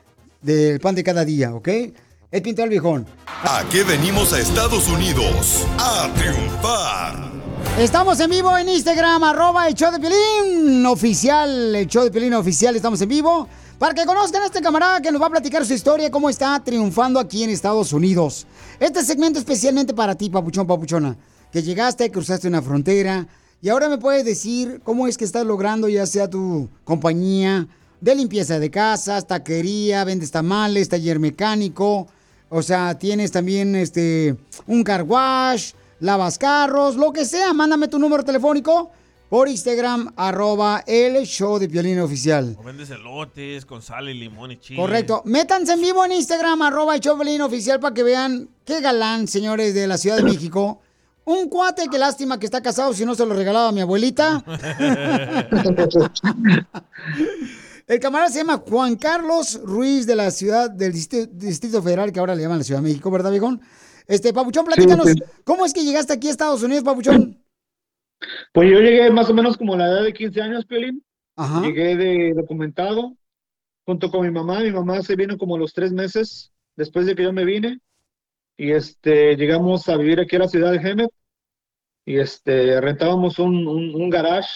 [0.41, 1.67] del pan de cada día, ¿ok?
[2.29, 3.05] Es pintor el viejón.
[3.43, 5.65] ¿A qué venimos a Estados Unidos?
[5.79, 7.31] A triunfar.
[7.79, 12.33] Estamos en vivo en Instagram, arroba el show de Pelín oficial, el show de Pelín
[12.33, 13.47] oficial, estamos en vivo.
[13.79, 16.59] Para que conozcan a este camarada que nos va a platicar su historia, cómo está
[16.63, 18.47] triunfando aquí en Estados Unidos.
[18.79, 21.15] Este segmento especialmente para ti, papuchón, papuchona,
[21.51, 23.27] que llegaste, cruzaste una frontera
[23.61, 27.67] y ahora me puedes decir cómo es que estás logrando ya sea tu compañía
[28.01, 32.07] de limpieza de casas, taquería, vendes tamales, taller mecánico,
[32.49, 34.35] o sea, tienes también este
[34.65, 38.89] un car wash, lavas carros, lo que sea, mándame tu número telefónico
[39.29, 42.55] por Instagram, arroba el show de Piolín Oficial.
[42.59, 44.79] O vendes elotes con sal y limón y chile.
[44.79, 45.21] Correcto.
[45.25, 48.79] Métanse en vivo en Instagram, arroba el show de Piolín Oficial, para que vean qué
[48.81, 50.81] galán, señores de la Ciudad de México.
[51.25, 54.43] Un cuate, qué lástima que está casado, si no se lo regalaba a mi abuelita.
[57.87, 62.19] El camarada se llama Juan Carlos Ruiz de la ciudad del Distrito, Distrito Federal, que
[62.19, 63.61] ahora le llaman la Ciudad de México, ¿verdad, viejón?
[64.07, 65.23] Este, Papuchón, platícanos, Sí, sí.
[65.45, 67.41] ¿cómo es que llegaste aquí a Estados Unidos, Papuchón?
[68.51, 71.03] Pues yo llegué más o menos como a la edad de 15 años, Piolín.
[71.35, 71.61] Ajá.
[71.61, 73.15] Llegué de documentado
[73.85, 74.59] junto con mi mamá.
[74.61, 77.79] Mi mamá se vino como a los tres meses después de que yo me vine.
[78.57, 81.11] Y este, llegamos a vivir aquí a la ciudad de Hemet.
[82.05, 84.49] Y este, rentábamos un, un, un garage.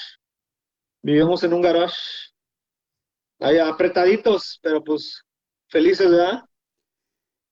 [1.04, 1.96] Vivíamos en un garage.
[3.40, 5.24] Ahí apretaditos, pero pues
[5.68, 6.44] felices, ¿verdad?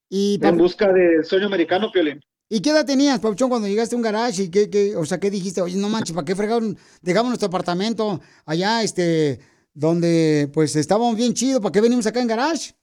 [0.10, 2.20] Y, En busca del sueño americano, Piolín.
[2.50, 4.44] ¿Y qué edad tenías, Papuchón, cuando llegaste a un garage?
[4.44, 5.62] ¿Y qué, qué- o sea, qué dijiste?
[5.62, 6.78] Oye, no manches, ¿para qué fregaron?
[7.02, 9.40] Dejamos nuestro apartamento allá, este,
[9.74, 12.74] donde pues estábamos bien chido, ¿para qué venimos acá en garage?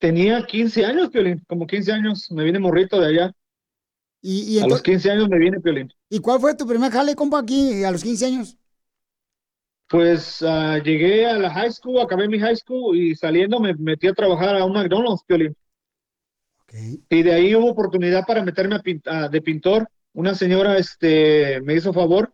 [0.00, 2.28] Tenía 15 años, Piolín, como 15 años.
[2.32, 3.32] Me vine morrito de allá.
[4.20, 5.92] Y, y A los entonces- 15 años me vine, Piolín.
[6.10, 8.56] ¿Y cuál fue tu primer jale, compa, aquí a los 15 años?
[9.88, 14.08] Pues ah, llegué a la high school, acabé mi high school y saliendo me metí
[14.08, 15.54] a trabajar a un McDonald's, Piolín.
[16.72, 19.88] Y de ahí hubo oportunidad para meterme a de pintor.
[20.14, 22.32] Una señora este, me hizo favor.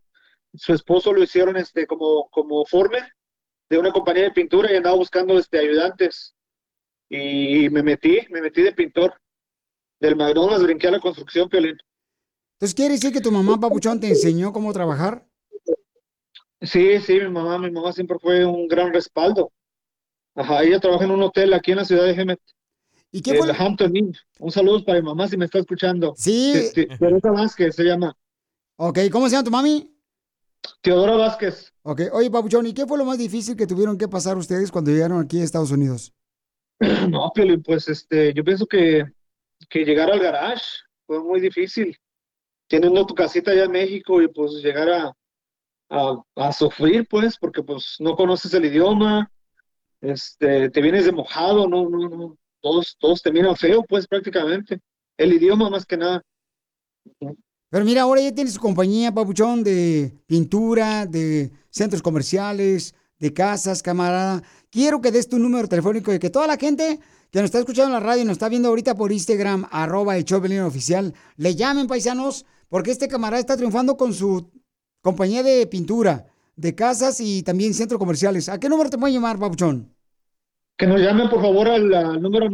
[0.54, 3.08] Su esposo lo hicieron este, como, como foreman
[3.68, 6.34] de una compañía de pintura y andaba buscando este, ayudantes.
[7.08, 9.14] Y me metí, me metí de pintor.
[10.00, 11.76] Del McDonald's brinqué a la construcción, Piolín.
[12.54, 15.26] Entonces, ¿quiere decir que tu mamá, Papuchón, te enseñó cómo trabajar?
[16.60, 19.52] Sí, sí, mi mamá, mi mamá siempre fue un gran respaldo.
[20.34, 22.40] Ajá, ella trabaja en un hotel aquí en la ciudad de Hemet.
[23.10, 24.14] ¿Y qué fue El Hampton Inn.
[24.38, 26.14] Un saludo para mi mamá si me está escuchando.
[26.16, 26.52] Sí.
[26.54, 28.16] Este, Teresa Vázquez se llama.
[28.76, 29.94] Ok, ¿cómo se llama tu mami?
[30.82, 31.72] Teodora Vázquez.
[31.82, 34.90] Ok, oye, Papuchón, ¿y qué fue lo más difícil que tuvieron que pasar ustedes cuando
[34.90, 36.12] llegaron aquí a Estados Unidos?
[37.08, 39.04] No, Piolín, pues este, yo pienso que,
[39.68, 40.64] que llegar al garage
[41.06, 41.96] fue muy difícil.
[42.68, 45.16] Teniendo tu casita allá en México y pues llegar a,
[45.88, 49.32] a, a sufrir, pues, porque pues no conoces el idioma,
[50.00, 54.80] este, te vienes de mojado, no, no, no, todos, todos te feo, pues, prácticamente.
[55.16, 56.22] El idioma más que nada.
[57.70, 63.82] Pero mira, ahora ya tienes su compañía, Papuchón, de pintura, de centros comerciales, de casas,
[63.82, 64.42] camarada.
[64.70, 67.88] Quiero que des tu número telefónico y que toda la gente que nos está escuchando
[67.88, 71.86] en la radio y nos está viendo ahorita por Instagram, arroba el oficial, le llamen,
[71.86, 74.50] paisanos, porque este camarada está triunfando con su
[75.02, 78.48] compañía de pintura, de casas y también centros comerciales.
[78.48, 79.94] ¿A qué número te pueden llamar, Papuchón?
[80.78, 82.46] Que nos llamen, por favor, al, al número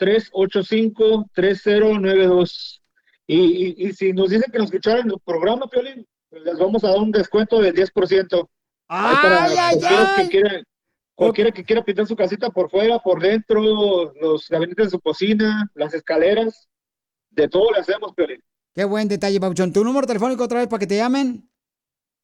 [0.00, 2.80] 951-385-3092.
[3.28, 6.58] Y, y, y si nos dicen que nos escucharon en el programa, Piolín, pues les
[6.58, 8.48] vamos a dar un descuento del 10%.
[8.88, 10.24] Ahí para ¡Ay, ay, cualquiera ay!
[10.24, 10.62] que quiera,
[11.14, 15.70] cualquiera que quiera pintar su casita por fuera, por dentro, los gabinetes de su cocina,
[15.74, 16.66] las escaleras,
[17.30, 18.40] de todo le hacemos, Piolín.
[18.74, 19.70] Qué buen detalle, Papuchón.
[19.72, 21.46] ¿Tu número telefónico otra vez para que te llamen?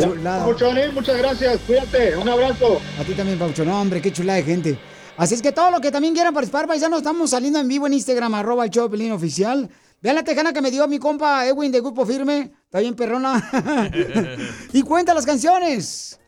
[0.00, 0.46] Chulada.
[0.46, 1.60] Papuchón, eh, muchas gracias.
[1.66, 2.16] Cuídate.
[2.16, 2.80] Un abrazo.
[2.98, 3.66] A ti también, Papuchón.
[3.66, 4.78] No, hombre, qué chulada de gente.
[5.18, 7.92] Así es que todo lo que también quieran participar, paisanos, estamos saliendo en vivo en
[7.92, 9.68] Instagram, arroba el show Pelín oficial.
[10.00, 12.52] Vean la tejana que me dio mi compa Edwin de Grupo Firme.
[12.64, 13.50] Está bien perrona.
[14.72, 16.18] y cuenta las canciones.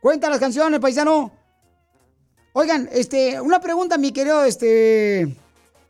[0.00, 1.32] Cuenta las canciones, paisano.
[2.52, 5.36] Oigan, este, una pregunta, mi querido, este,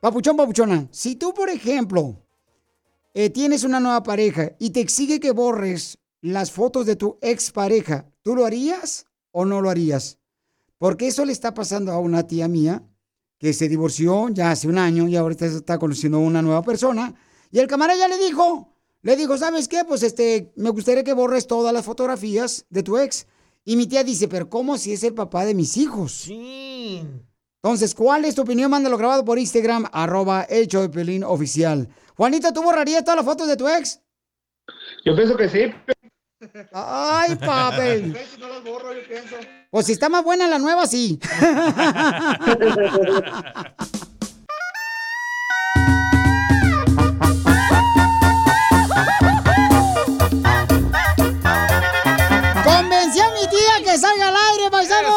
[0.00, 0.88] papuchón, papuchona.
[0.90, 2.16] Si tú, por ejemplo,
[3.14, 8.06] eh, tienes una nueva pareja y te exige que borres las fotos de tu expareja,
[8.22, 10.18] ¿tú lo harías o no lo harías?
[10.78, 12.82] Porque eso le está pasando a una tía mía
[13.38, 17.14] que se divorció ya hace un año y ahorita está conociendo a una nueva persona.
[17.50, 19.84] Y el camarada ya le dijo, le dijo, ¿sabes qué?
[19.84, 23.26] Pues este, me gustaría que borres todas las fotografías de tu ex.
[23.64, 26.12] Y mi tía dice, pero ¿cómo si es el papá de mis hijos?
[26.12, 27.02] Sí.
[27.62, 28.70] Entonces, ¿cuál es tu opinión?
[28.70, 31.88] Mándalo grabado por Instagram, arroba de Pelín oficial.
[32.20, 33.98] Juanita, ¿tú borrarías todas las fotos de tu ex?
[35.06, 35.72] Yo pienso que sí.
[36.70, 38.14] Ay, papel.
[38.38, 39.36] No las borro, yo pienso.
[39.70, 41.18] Pues si está más buena la nueva, sí.
[52.62, 55.10] Convencí a mi tía que salga al aire, paisanos.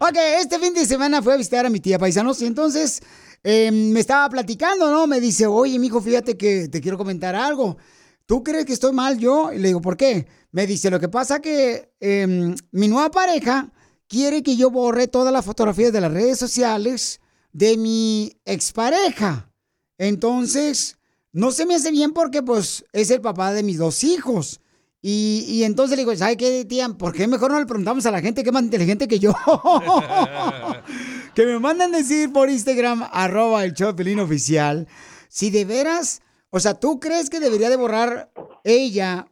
[0.00, 3.00] Ok, este fin de semana fue a visitar a mi tía, paisanos, y entonces
[3.44, 5.06] eh, me estaba platicando, ¿no?
[5.06, 7.76] Me dice, oye, mijo, fíjate que te quiero comentar algo.
[8.26, 9.52] ¿Tú crees que estoy mal yo?
[9.52, 10.26] Y le digo, ¿por qué?
[10.50, 13.72] Me dice, lo que pasa que em, mi nueva pareja
[14.08, 17.20] quiere que yo borre todas las fotografías de las redes sociales
[17.52, 19.50] de mi expareja.
[19.98, 20.98] Entonces,
[21.32, 24.60] no se me hace bien porque pues es el papá de mis dos hijos.
[25.00, 26.88] Y, y entonces le digo, ¿sabe qué, tía?
[26.88, 29.32] ¿Por qué mejor no le preguntamos a la gente que es más inteligente que yo?
[31.34, 34.88] que me mandan decir por Instagram, arroba el show oficial,
[35.28, 38.32] si de veras, o sea, ¿tú crees que debería de borrar
[38.64, 39.28] ella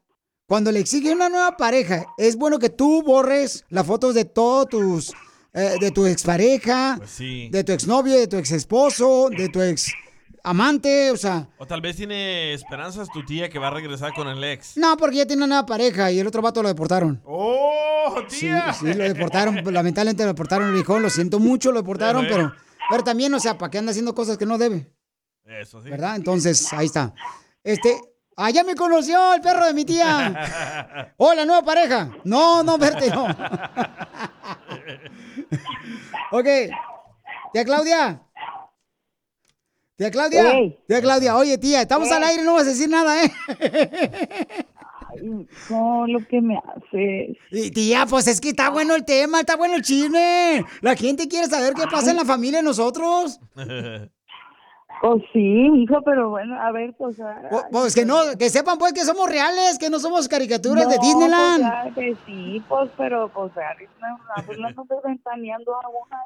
[0.46, 2.06] cuando le exige una nueva pareja?
[2.16, 5.12] Es bueno que tú borres las fotos de todos tus,
[5.52, 7.48] eh, de tu expareja, Pues sí.
[7.50, 9.90] de tu exnovio, de tu exesposo, de tu ex
[10.50, 14.28] amante, o sea, O tal vez tiene esperanzas tu tía que va a regresar con
[14.28, 14.76] el ex.
[14.76, 17.20] no, porque ya tiene una nueva pareja y el otro vato lo deportaron.
[17.24, 18.72] ¡Oh, Sí, tía!
[18.72, 22.52] sí, lo deportaron, lamentablemente lo deportaron, el hijo, lo siento mucho, lo deportaron, pero,
[22.88, 24.92] pero también, o sea, ¿para qué anda haciendo cosas que no debe?
[25.44, 25.90] Eso sí.
[25.90, 26.14] ¿Verdad?
[26.16, 27.12] Entonces, ahí está.
[27.64, 28.00] Este,
[28.36, 31.12] allá me conoció el perro de mi tía.
[31.16, 32.10] Hola, nueva pareja.
[32.24, 33.26] No, no, verte, no.
[36.30, 36.46] ok.
[37.52, 38.22] Tía Claudia.
[39.96, 40.52] Tía Claudia.
[40.52, 40.78] Ey.
[40.86, 42.14] Tía Claudia, oye, tía, estamos Ey.
[42.14, 43.32] al aire, no vas a decir nada, ¿eh?
[45.70, 47.36] No, lo que me haces.
[47.50, 50.62] Y tía, pues es que está bueno el tema, está bueno el chisme.
[50.82, 53.40] La gente quiere saber qué pasa en la familia de nosotros.
[55.00, 57.16] Pues sí, hijo, pero bueno, a ver, pues.
[57.50, 60.96] Pues, pues que no, que sepan pues que somos reales, que no somos caricaturas de
[60.96, 61.62] no, Disneyland.
[61.62, 63.52] Pues, ya que sí, pues, pero, pues,
[64.58, 66.16] no, no me ventaneando a una.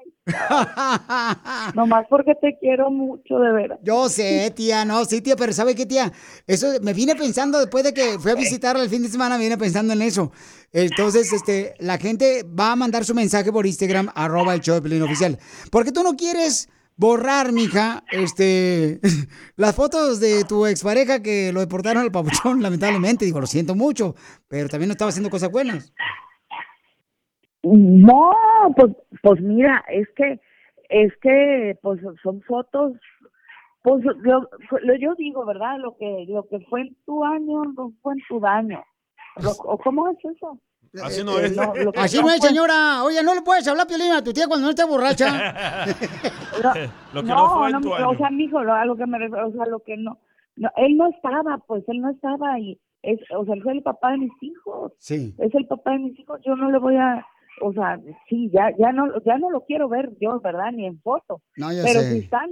[1.74, 3.80] Nomás porque te quiero mucho, de veras.
[3.82, 6.12] Yo sé, tía, no, sí, tía, pero ¿sabe qué, tía?
[6.46, 9.42] Eso me vine pensando después de que fui a visitarla el fin de semana, me
[9.44, 10.30] vine pensando en eso.
[10.72, 14.82] Entonces, este, la gente va a mandar su mensaje por Instagram, arroba el show de
[14.82, 15.38] Pelín oficial.
[15.72, 16.68] Porque tú no quieres
[17.00, 19.00] borrar, mija, este,
[19.56, 23.24] las fotos de tu expareja que lo deportaron al papuchón, lamentablemente.
[23.24, 24.14] Digo, lo siento mucho,
[24.48, 25.92] pero también no estaba haciendo cosas buenas.
[27.62, 28.30] No,
[28.76, 30.40] pues, pues mira, es que,
[30.88, 32.92] es que, pues son fotos,
[33.82, 34.48] pues yo,
[34.82, 35.78] lo- yo digo, ¿verdad?
[35.78, 38.82] Lo que, lo que fue en tu año, no fue en tu daño.
[39.42, 40.58] Lo- ¿O cómo es eso?
[41.02, 41.56] Así no Eh, es.
[41.56, 43.04] no, que Así no no es, fue- señora.
[43.04, 45.26] Oye, no le puedes hablar piolín a tu tía cuando no esté borracha.
[47.14, 48.10] Lo que no, fue en tu no, año.
[48.10, 50.18] o sea, mijo, lo, a lo que me refiero, o sea, lo que no,
[50.56, 53.82] no, él no estaba, pues, él no estaba y, es, o sea, él fue el
[53.82, 54.92] papá de mis hijos.
[54.98, 55.34] Sí.
[55.38, 57.24] Es el papá de mis hijos, yo no le voy a,
[57.62, 57.98] o sea,
[58.28, 60.72] sí, ya, ya no, ya no lo quiero ver yo, ¿verdad?
[60.72, 61.40] Ni en foto.
[61.56, 62.12] No, yo Pero sé.
[62.12, 62.50] si están,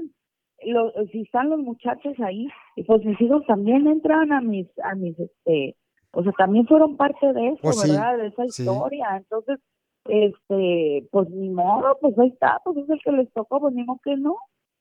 [0.65, 4.95] lo, si están los muchachos ahí, y pues mis hijos también entran a mis, a
[4.95, 5.77] mis, este,
[6.13, 8.19] o sea, también fueron parte de eso, Pues sí, ¿verdad?
[8.19, 8.63] De esa sí.
[8.63, 9.17] historia.
[9.17, 9.59] Entonces,
[10.05, 13.85] este, pues ni modo, pues ahí está, pues es el que les tocó, pues ni
[13.85, 14.37] modo que no.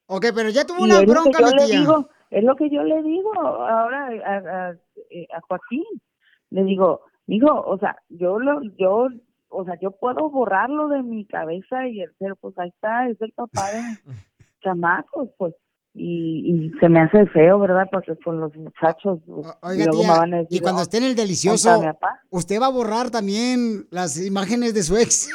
[0.08, 1.80] Ok, pero ya tuvo Y una bronca le tía.
[1.80, 4.38] digo, es lo que yo le digo ahora a,
[4.70, 4.72] a,
[5.10, 5.84] eh, a Joaquín.
[6.50, 9.10] Le digo, digo, o sea, yo lo, yo,
[9.50, 13.22] o sea, yo puedo borrarlo de mi cabeza y el ser, pues ahí está, es
[13.22, 14.00] el papá de mis
[14.64, 15.54] chamacos, pues.
[16.00, 17.88] Y, y se me hace feo, ¿verdad?
[17.92, 20.84] Porque con los muchachos, pues, Oiga, luego tía, me van a decir, y cuando "Oh,
[20.84, 22.22] esté en el delicioso, ¿dónde está mi papá?".
[22.30, 25.28] usted va a borrar también las imágenes de su ex.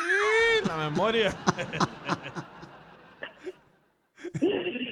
[0.69, 1.35] la memoria.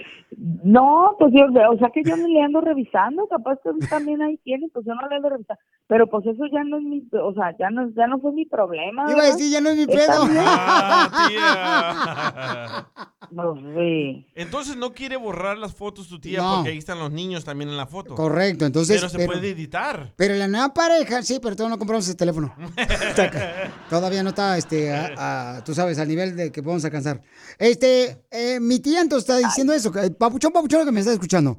[0.64, 4.38] No, pues yo, o sea que yo no le ando revisando, capaz que también ahí
[4.38, 5.60] tienen, pues yo no le ando revisando.
[5.86, 8.46] Pero pues eso ya no es mi, o sea, ya no, ya no fue mi
[8.46, 9.04] problema.
[9.10, 10.26] Iba a decir, ya no es mi pedo.
[10.38, 12.86] Ah, tía.
[13.32, 14.26] Pues sí.
[14.34, 16.54] Entonces no quiere borrar las fotos tu tía No.
[16.56, 18.16] porque ahí están los niños también en la foto.
[18.16, 18.96] Correcto, entonces.
[18.96, 20.12] Pero se puede editar.
[20.16, 22.52] Pero la nueva pareja, sí, pero todavía no compramos ese teléfono.
[23.88, 27.20] todavía no está, este, a- a- tú sabes, al nivel de que podemos alcanzar.
[27.58, 31.58] Este, eh, mi tía entonces está diciendo eso, que- papuchón, papuchón, que me está escuchando.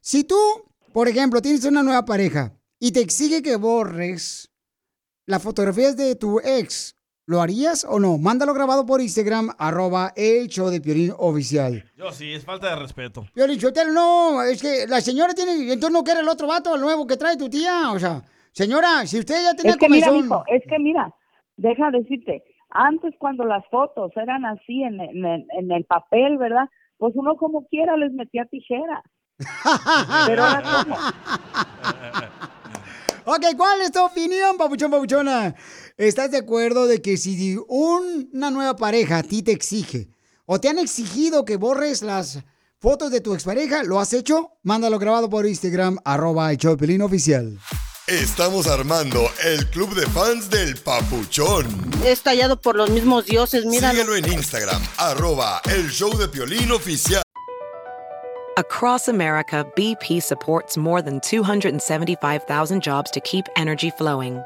[0.00, 0.36] Si tú,
[0.92, 4.50] por ejemplo, tienes una nueva pareja y te exige que borres
[5.26, 6.96] las fotografías de tu ex,
[7.26, 8.16] ¿lo harías o no?
[8.18, 11.84] Mándalo grabado por Instagram, arroba el show de Piolín oficial.
[11.96, 13.26] Yo sí, es falta de respeto.
[13.34, 16.80] Piolín Sotelo, no, es que la señora tiene, entonces no quiere el otro vato, el
[16.80, 20.08] nuevo que trae tu tía, o sea, señora, si usted ya tenía Es que mira,
[20.08, 21.14] comezón- mijo, es que mira,
[21.56, 26.68] deja decirte, antes cuando las fotos eran así en, en, en el papel, ¿verdad?
[26.98, 29.02] Pues uno como quiera les metía tijera.
[30.26, 30.96] Pero ahora cómo.
[33.30, 35.54] Ok, ¿cuál es tu opinión, papuchón, papuchona?
[35.98, 37.36] ¿Estás de acuerdo de que si
[37.68, 40.08] un- una nueva pareja a ti te exige
[40.46, 42.42] o te han exigido que borres las
[42.80, 44.52] fotos de tu expareja, ¿lo has hecho?
[44.62, 46.56] Mándalo grabado por Instagram, arroba el
[47.02, 47.58] oficial.
[48.08, 51.66] Estamos armando el club de fans del Papuchón.
[52.02, 53.90] Es tallado por los mismos dioses, mira.
[53.90, 57.20] Síguelo en Instagram, arroba el show de Piolín oficial.
[58.56, 64.42] Across America, BP supports more than 275,000 jobs to keep energy flowing.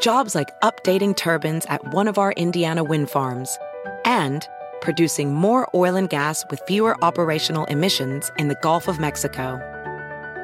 [0.00, 3.58] Jobs like updating turbines at one of our Indiana wind farms
[4.04, 4.46] and
[4.80, 9.60] producing more oil and gas with fewer operational emissions in the Gulf of Mexico.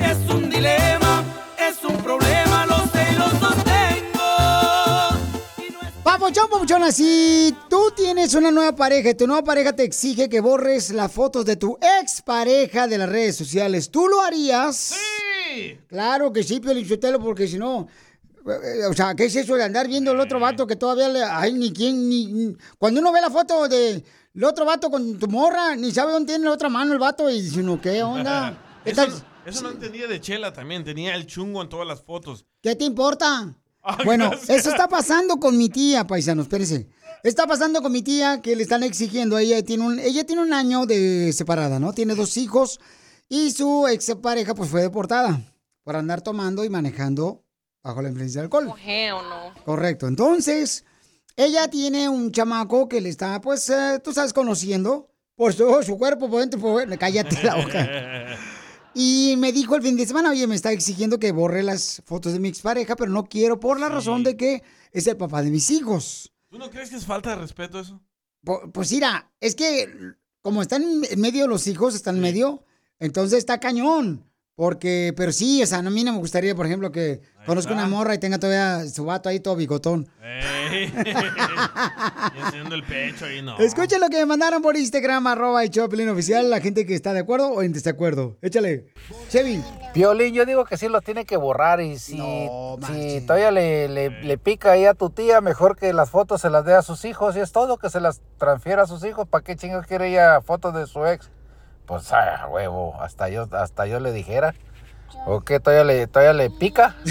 [0.00, 1.24] Es un dilema,
[1.58, 4.22] es un problema, lo sé y lo sostengo.
[6.02, 10.40] Papuchón, papuchona, si tú tienes una nueva pareja y tu nueva pareja te exige que
[10.40, 14.76] borres las fotos de tu expareja de las redes sociales, ¿tú lo harías?
[14.76, 15.78] Sí.
[15.88, 17.86] Claro que sí, Piolín Sotelo, porque si no...
[18.46, 21.22] eh, O sea, ¿qué es eso de andar viendo el otro vato que todavía le...
[21.22, 24.02] Ay, ni quién, ni- Cuando uno ve la foto de
[24.34, 27.28] el otro vato con tu morra, ni sabe dónde tiene la otra mano el vato
[27.30, 28.56] y dice uno, ¿qué onda?
[28.84, 29.14] ¿Qué, Eso, no-
[29.46, 30.84] eso no entendía de Chela también.
[30.84, 32.46] Tenía el chungo en todas las fotos.
[32.62, 33.54] ¿Qué te importa?
[33.82, 34.58] Ay, Bueno, gracias.
[34.60, 36.88] eso está pasando con mi tía, paisanos, espérense.
[37.22, 39.36] Está pasando con mi tía que le están exigiendo.
[39.38, 41.92] Ella tiene un, ella tiene un año de separada, ¿no?
[41.92, 42.80] Tiene dos hijos
[43.28, 45.40] y su ex pareja pues fue deportada
[45.84, 47.44] por andar tomando y manejando
[47.82, 48.68] bajo la influencia del alcohol.
[48.68, 49.64] o no?
[49.64, 50.06] Correcto.
[50.06, 50.84] Entonces,
[51.44, 55.96] ella tiene un chamaco que le está, pues, eh, tú sabes, conociendo por su, su
[55.98, 56.96] cuerpo, por dentro, por fuera.
[56.96, 58.26] Cállate la boca.
[58.92, 62.32] Y me dijo el fin de semana, oye, me está exigiendo que borre las fotos
[62.32, 65.50] de mi expareja, pero no quiero por la razón de que es el papá de
[65.52, 66.32] mis hijos.
[66.48, 68.00] ¿Tú no crees que es falta de respeto eso?
[68.44, 69.88] Po- Pues mira, es que
[70.42, 72.64] como están en medio los hijos, están en medio,
[72.98, 74.28] entonces está cañón.
[74.60, 77.72] Porque, pero sí, o sea, no, a mí no me gustaría, por ejemplo, que conozca
[77.72, 80.06] una morra y tenga todavía su vato ahí todo bigotón.
[80.22, 80.92] Ey.
[82.52, 83.58] Y el pecho ahí, no.
[83.58, 87.14] Escucha lo que me mandaron por Instagram, arroba el Choplin oficial, la gente que está
[87.14, 88.36] de acuerdo o en desacuerdo.
[88.42, 88.84] Échale.
[89.30, 89.64] Chevy.
[89.94, 92.20] Piolín, yo digo que sí lo tiene que borrar y si,
[92.86, 96.50] si todavía le, le, le pica ahí a tu tía, mejor que las fotos se
[96.50, 99.26] las dé a sus hijos y es todo, que se las transfiera a sus hijos.
[99.26, 101.30] ¿Para qué chingados quiere ella fotos de su ex?
[101.86, 104.54] Pues, ah, huevo, hasta yo, hasta yo le dijera.
[105.26, 105.58] ¿O qué?
[105.58, 106.96] ¿Todavía le, todavía le pica?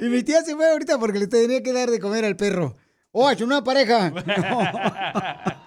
[0.00, 2.76] Y mi tía se fue ahorita porque le tenía que dar de comer al perro.
[3.12, 4.12] ¡Oh, a su nueva pareja!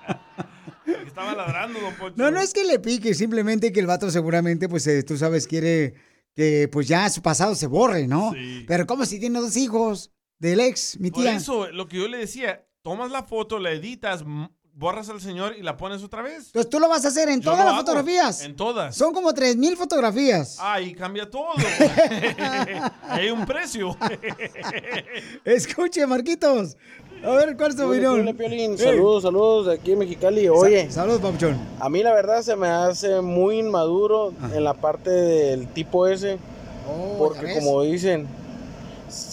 [1.06, 2.16] Estaba ladrando, don Poncho.
[2.18, 5.48] No, no es que le pique, simplemente que el vato seguramente, pues eh, tú sabes,
[5.48, 5.94] quiere
[6.36, 8.34] que pues ya su pasado se borre, ¿no?
[8.68, 11.36] Pero como si tiene dos hijos del ex, mi Por tía.
[11.36, 14.24] eso, lo que yo le decía, tomas la foto, la editas,
[14.76, 16.48] borras al señor y la pones otra vez.
[16.48, 18.42] Entonces tú lo vas a hacer en Yo todas las hago, fotografías.
[18.42, 18.96] En todas.
[18.96, 20.58] Son como 3000 fotografías.
[20.60, 21.48] Ah, y cambia todo.
[23.10, 23.96] Hay un precio.
[25.46, 26.76] Escuche, Marquitos.
[27.24, 28.78] A ver, ¿cuál es tu opinión?
[28.78, 30.50] Saludos, saludos de aquí en Mexicali.
[30.50, 31.58] Oye, saludos, Papuchón.
[31.80, 36.38] A mí la verdad se me hace muy inmaduro en la parte del tipo ese.
[37.18, 37.60] porque ves?
[37.60, 38.28] como dicen,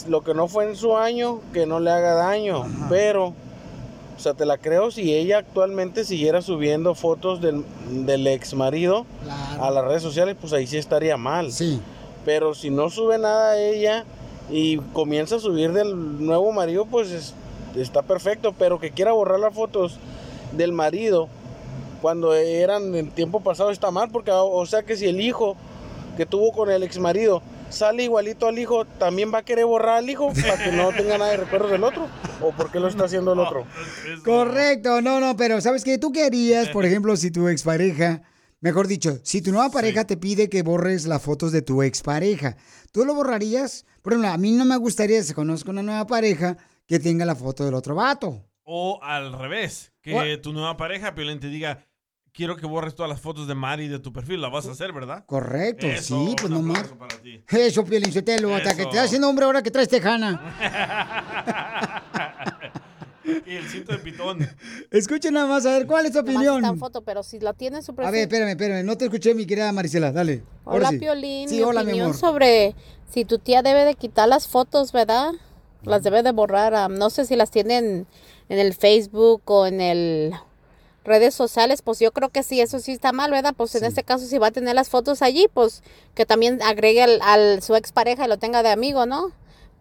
[0.08, 2.64] lo que no fue en su año, que no le haga daño.
[2.88, 3.34] Pero,
[4.20, 9.06] o sea, te la creo si ella actualmente siguiera subiendo fotos del, del ex marido
[9.58, 11.50] a las redes sociales, pues ahí sí estaría mal.
[11.52, 11.80] Sí.
[12.26, 14.04] Pero si no sube nada ella
[14.50, 17.34] y comienza a subir del nuevo marido, pues es-
[17.76, 18.54] está perfecto.
[18.58, 19.96] Pero que quiera borrar las fotos
[20.52, 21.28] del marido
[22.02, 25.56] cuando eran en tiempo pasado está mal, porque o sea que si el hijo
[26.18, 27.40] que tuvo con el ex marido
[27.70, 31.18] sale igualito al hijo, también va a querer borrar al hijo para que no tenga
[31.18, 32.08] nada de recuerdos del otro.
[32.40, 33.66] ¿O por qué lo está haciendo el otro?
[34.24, 35.98] Correcto, no, no, pero ¿sabes qué?
[35.98, 38.22] ¿Tú qué harías, por ejemplo, si tu expareja,
[38.60, 42.56] mejor dicho, si tu nueva pareja te pide que borres las fotos de tu expareja,
[42.92, 43.86] ¿tú lo borrarías?
[44.02, 46.56] Por ejemplo, a mí no me gustaría, si conozco una nueva pareja,
[46.86, 48.44] que tenga la foto del otro vato.
[48.64, 51.86] O al revés, que tu nueva pareja, Piolín, te diga,
[52.40, 54.40] quiero que borres todas las fotos de Mari de tu perfil.
[54.40, 55.24] La vas a hacer, ¿verdad?
[55.26, 56.88] Correcto, Eso, sí, pues nomás.
[56.98, 57.44] para ti.
[57.50, 60.40] Eso, Piolín Sotelo, hasta que te estás haciendo hombre ahora que traes tejana.
[63.46, 64.38] y el cinto de pitón.
[64.90, 66.64] Escuchen nada más, a ver, ¿cuál es tu opinión?
[66.64, 69.44] en foto, pero si la tiene su A ver, espérame, espérame, no te escuché, mi
[69.44, 70.42] querida Marisela, dale.
[70.64, 70.98] Hola, sí.
[70.98, 71.46] Piolín.
[71.46, 72.16] Sí, mi hola, mi opinión amor.
[72.16, 72.74] sobre
[73.12, 75.32] si tu tía debe de quitar las fotos, ¿verdad?
[75.82, 76.74] Las debe de borrar.
[76.74, 78.06] ah, no sé si las tienen
[78.48, 80.32] en el Facebook o en el
[81.10, 83.52] redes sociales, pues yo creo que sí, eso sí está mal, ¿verdad?
[83.56, 85.82] Pues en este caso, si va a tener las fotos allí, pues
[86.14, 89.32] que también agregue al, al- su expareja y lo tenga de amigo, ¿no?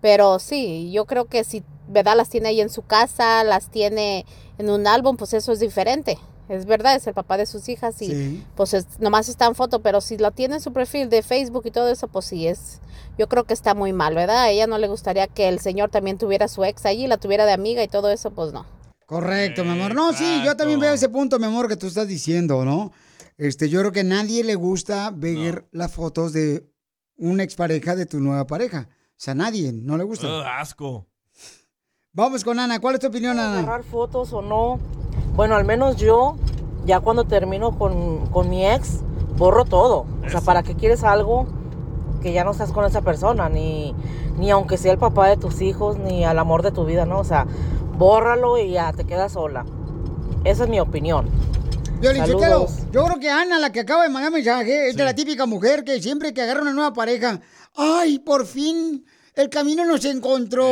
[0.02, 2.16] Pero sí, yo creo que si, ¿verdad?
[2.18, 4.26] Las tiene ahí en su casa, las tiene
[4.58, 6.18] en un álbum, pues eso es diferente.
[6.50, 8.44] Es verdad, es el papá de sus hijas y Sí.
[8.56, 11.64] pues es- nomás está en foto, pero si la tiene en su perfil de Facebook
[11.66, 12.80] y todo eso, pues sí es,
[13.20, 14.40] yo creo que está muy mal, ¿verdad?
[14.44, 17.46] A ella no le gustaría que el señor también tuviera su ex allí, la tuviera
[17.46, 18.66] de amiga y todo eso, pues no.
[19.10, 19.96] Correcto, mi amor.
[19.96, 22.92] No, sí, yo también veo ese punto, mi amor, que tú estás diciendo, ¿no?
[23.40, 26.70] Este, yo creo que a nadie le gusta ver las fotos de
[27.18, 28.88] una expareja de tu nueva pareja.
[28.92, 30.28] O sea, a nadie, no le gusta.
[30.28, 31.08] Ugh, asco.
[32.14, 32.80] Vamos con Ana.
[32.80, 33.62] ¿Cuál es tu opinión, Ana?
[33.62, 34.78] borrar fotos o no.
[35.34, 36.36] Bueno, al menos yo,
[36.86, 39.00] ya cuando termino con, con mi ex,
[39.38, 40.06] borro todo.
[40.24, 41.48] O sea, ¿para qué quieres algo
[42.22, 43.50] que ya no estás con esa persona?
[43.50, 43.96] Ni,
[44.38, 47.18] ni aunque sea el papá de tus hijos, ni al amor de tu vida, ¿no?
[47.18, 47.48] O sea,
[48.00, 49.66] bórralo y ya te quedas sola.
[50.46, 51.30] Esa es mi opinión.
[52.02, 55.84] Yo creo que Ana, la que acaba de mandar mensaje, es de la típica mujer
[55.84, 57.42] que siempre que agarra una nueva pareja,
[57.76, 60.66] ¡ay, por fin el camino nos encontró!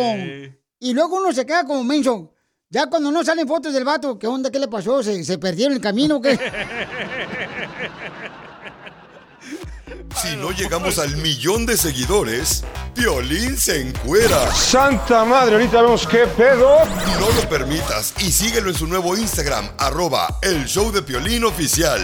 [0.80, 2.32] Y luego uno se queda como menso.
[2.70, 4.50] Ya cuando no salen fotos del vato, ¿qué onda?
[4.50, 5.04] ¿Qué le pasó?
[5.04, 6.40] ¿Se, se perdieron el camino qué?
[10.22, 12.64] Si no llegamos al millón de seguidores,
[12.96, 14.52] Piolín se encuera.
[14.52, 16.80] Santa madre, ahorita vemos qué pedo.
[17.20, 22.02] No lo permitas y síguelo en su nuevo Instagram, arroba el show de Piolín oficial.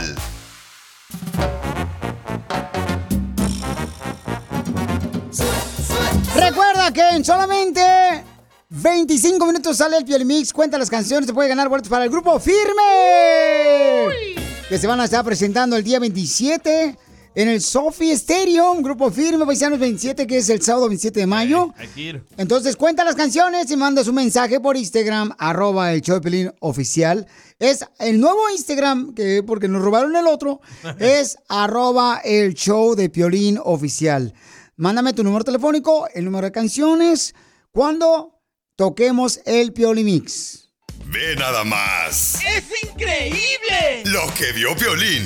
[6.36, 8.24] Recuerda que en solamente
[8.70, 12.11] 25 minutos sale el Piolín Mix, cuenta las canciones, te puede ganar boletos para el
[12.11, 12.61] grupo Firme.
[14.70, 16.95] Que se van a estar presentando el día 27
[17.36, 21.73] en el Sophie Stadium, grupo Firme, Paisanos 27, que es el sábado 27 de mayo.
[21.77, 22.23] Hay que ir.
[22.38, 26.51] Entonces cuenta las canciones y manda su mensaje por Instagram, arroba el show de Piolín
[26.59, 27.27] oficial.
[27.59, 30.61] Es el nuevo Instagram, que porque nos robaron el otro,
[30.99, 34.34] es arroba el show de Piolín oficial.
[34.75, 37.34] Mándame tu número telefónico, el número de canciones,
[37.71, 38.39] cuando
[38.75, 40.69] toquemos el Piolín Mix.
[41.05, 44.03] Ve nada más ¡Es increíble!
[44.05, 45.23] lo que vio Piolín.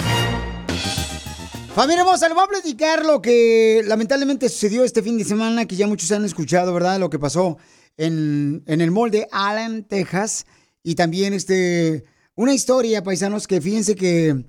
[1.78, 5.76] Familia hermosa, le voy a platicar lo que lamentablemente sucedió este fin de semana, que
[5.76, 7.00] ya muchos han escuchado, ¿verdad?
[7.00, 7.60] Lo que pasó
[7.98, 10.48] en, en el mall de Allen, Texas.
[10.82, 12.04] Y también este,
[12.34, 14.44] una historia, paisanos, que fíjense que...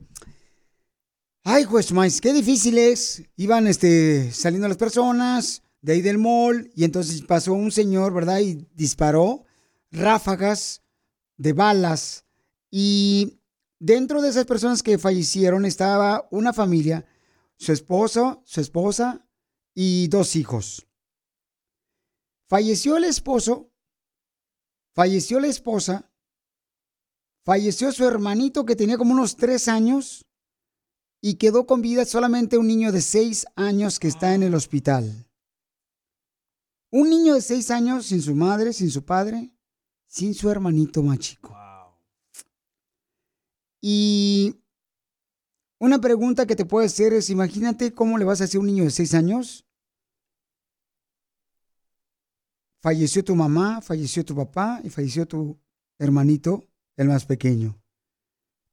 [1.44, 3.22] Ay, pues más, qué difícil es.
[3.36, 8.38] Iban este, saliendo las personas de ahí del mall y entonces pasó un señor, ¿verdad?
[8.38, 9.44] Y disparó
[9.90, 10.80] ráfagas
[11.36, 12.24] de balas.
[12.70, 13.38] Y
[13.78, 17.04] dentro de esas personas que fallecieron estaba una familia,
[17.58, 19.26] su esposo, su esposa
[19.74, 20.86] y dos hijos.
[22.48, 23.70] Falleció el esposo,
[24.94, 26.10] falleció la esposa,
[27.44, 30.24] falleció su hermanito que tenía como unos tres años
[31.20, 35.26] y quedó con vida solamente un niño de seis años que está en el hospital.
[36.90, 39.52] Un niño de seis años sin su madre, sin su padre,
[40.06, 41.54] sin su hermanito más chico.
[43.80, 44.56] Y
[45.78, 48.66] una pregunta que te puedo hacer es, imagínate cómo le vas a hacer a un
[48.66, 49.64] niño de seis años.
[52.80, 55.58] Falleció tu mamá, falleció tu papá y falleció tu
[55.98, 56.64] hermanito,
[56.96, 57.80] el más pequeño.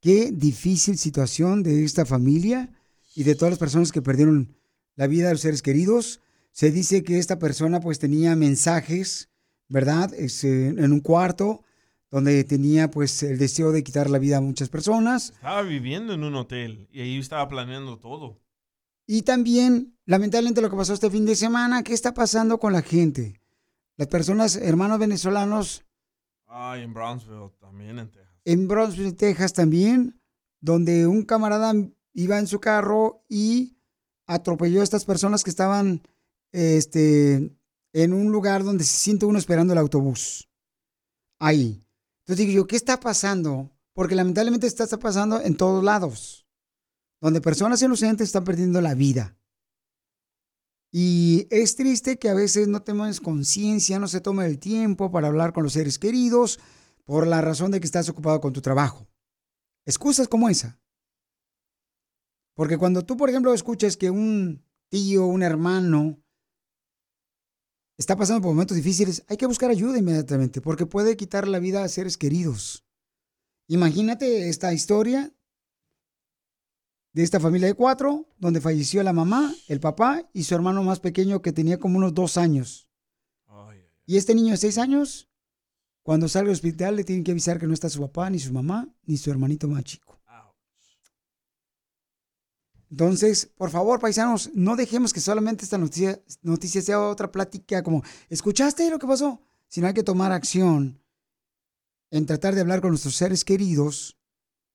[0.02, 2.72] Qué difícil situación de esta familia
[3.16, 4.56] y de todas las personas que perdieron
[4.96, 6.22] la vida de los seres queridos.
[6.52, 9.30] Se dice que esta persona pues tenía mensajes,
[9.68, 10.14] ¿verdad?
[10.14, 11.64] Este, en un cuarto
[12.16, 15.32] donde tenía pues el deseo de quitar la vida a muchas personas.
[15.32, 18.40] Estaba viviendo en un hotel y ahí estaba planeando todo.
[19.06, 22.82] Y también, lamentablemente, lo que pasó este fin de semana, ¿qué está pasando con la
[22.82, 23.42] gente?
[23.98, 25.84] Las personas, hermanos venezolanos,
[26.48, 28.34] Ay, en Brownsville también en Texas.
[28.46, 30.22] en Brownsville, Texas también,
[30.62, 31.74] donde un camarada
[32.14, 33.78] iba en su carro y
[34.26, 36.02] atropelló a estas personas que estaban
[36.54, 37.52] este,
[37.92, 40.50] en un lugar donde se siente uno esperando el autobús.
[41.40, 41.85] Ahí.
[42.26, 43.72] Entonces digo yo, ¿qué está pasando?
[43.94, 46.48] Porque lamentablemente está, pasando en todos lados,
[47.22, 49.38] donde personas inocentes están perdiendo la vida.
[50.92, 55.28] Y es triste que a veces no tenemos conciencia, no se tome el tiempo para
[55.28, 56.60] hablar con los seres queridos
[57.04, 59.08] por la razón de que estás ocupado con tu trabajo.
[59.86, 60.80] Excusas como esa.
[62.56, 66.25] Porque cuando tú, por ejemplo, escuchas que un tío, un hermano
[67.98, 71.84] está pasando por momentos difíciles, hay que buscar ayuda inmediatamente, porque puede quitar la vida
[71.84, 72.86] a seres queridos.
[73.68, 75.34] Imagínate esta historia
[77.14, 81.00] de esta familia de cuatro, donde falleció la mamá, el papá y su hermano más
[81.00, 82.90] pequeño que tenía como unos dos años.
[84.06, 85.30] Y este niño de seis años,
[86.04, 88.54] cuando sale al hospital, le tienen que avisar que no está su papá, ni su
[88.54, 90.20] mamá, ni su hermanito más chico.
[92.92, 98.04] Entonces, por favor, paisanos, no dejemos que solamente esta noticia, noticia sea otra plática como,
[98.30, 99.42] ¿escuchaste lo que pasó?
[99.68, 101.02] Sino hay que tomar acción
[102.12, 104.18] en tratar de hablar con nuestros seres queridos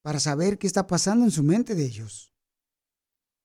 [0.02, 2.34] para saber qué está pasando en su mente de ellos.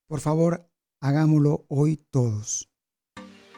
[0.07, 2.69] Por favor, hagámoslo hoy todos.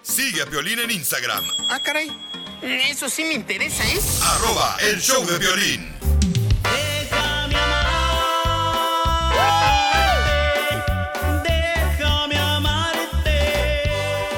[0.02, 2.10] Sigue a Piolín en Instagram, Ah, caray.
[2.62, 4.00] Eso sí me interesa, ¿eh?
[4.24, 6.17] arroba el show de violín.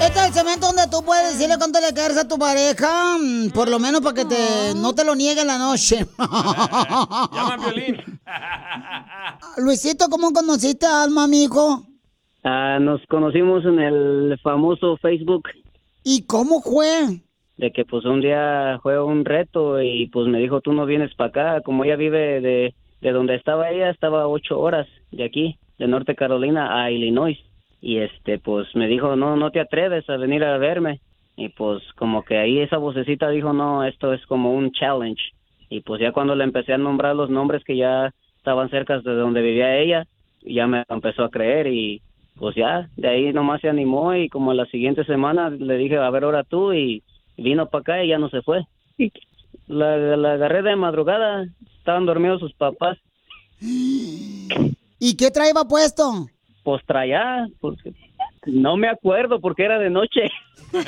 [0.10, 3.52] Este es el cemento donde tú puedes decirle cuánto le quieres a tu pareja, mm,
[3.52, 5.98] por lo menos para que te, no te lo niegue en la noche.
[6.18, 7.98] Llama a Piolín.
[9.64, 11.84] Luisito, ¿cómo conociste a Alma, amigo?
[12.44, 15.48] Ah, nos conocimos en el famoso Facebook.
[16.04, 17.22] ¿Y cómo fue?
[17.58, 21.14] De que pues un día fue un reto y pues me dijo tú no vienes
[21.14, 21.62] para acá.
[21.62, 26.16] Como ella vive de, de donde estaba ella, estaba ocho horas de aquí, de Norte
[26.16, 27.38] Carolina a Illinois.
[27.82, 31.00] Y este pues me dijo no, no te atreves a venir a verme.
[31.36, 35.22] Y pues como que ahí esa vocecita dijo no, esto es como un challenge.
[35.70, 39.14] Y pues ya cuando le empecé a nombrar los nombres que ya estaban cerca de
[39.14, 40.08] donde vivía ella,
[40.42, 42.02] ya me empezó a creer y
[42.40, 46.10] pues ya, de ahí nomás se animó y como la siguiente semana le dije, a
[46.10, 47.04] ver, ahora tú y
[47.38, 48.66] vino para acá y ya no se fue.
[49.68, 51.46] La, la agarré de madrugada,
[51.78, 52.98] estaban dormidos sus papás.
[53.62, 56.28] ¿Y qué traía puesto?
[56.70, 57.80] Pues traía, pues,
[58.46, 60.30] no me acuerdo porque era de noche.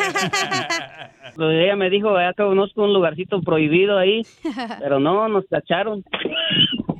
[1.33, 4.21] Pues ella me dijo, acá conozco un lugarcito prohibido ahí,
[4.79, 6.03] pero no, nos cacharon.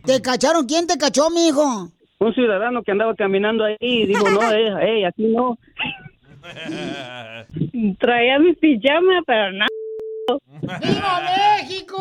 [0.05, 0.65] ¿Te cacharon?
[0.65, 1.89] ¿Quién te cachó, mijo?
[2.17, 5.57] Un ciudadano que andaba caminando ahí y dijo, no, eh, eh, aquí no.
[7.99, 9.65] Traía mi pijama, pero no.
[10.61, 11.21] ¡Viva
[11.59, 11.97] México!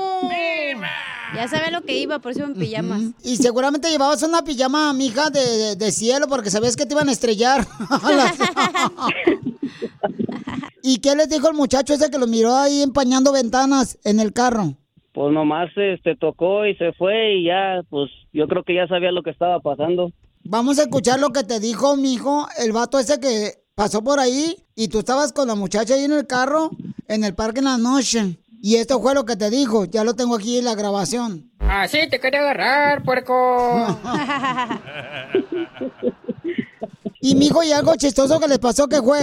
[1.34, 3.02] Ya sabe lo que iba, por eso en pijamas.
[3.22, 7.08] Y seguramente llevabas una pijama, mija, de, de- de cielo, porque sabías que te iban
[7.08, 7.66] a estrellar.
[10.82, 14.32] ¿Y qué les dijo el muchacho ese que lo miró ahí empañando ventanas en el
[14.32, 14.74] carro?
[15.12, 19.12] Pues nomás este tocó y se fue y ya, pues yo creo que ya sabía
[19.12, 20.10] lo que estaba pasando.
[20.44, 24.56] Vamos a escuchar lo que te dijo, mijo, el vato ese que pasó por ahí
[24.74, 26.70] y tú estabas con la muchacha ahí en el carro,
[27.10, 28.38] en el parque en la noche.
[28.62, 31.50] Y esto fue lo que te dijo, ya lo tengo aquí en la grabación.
[31.58, 33.34] Así te quería agarrar, puerco.
[37.22, 39.18] Y mijo, ¿y algo chistoso que les pasó qué fue?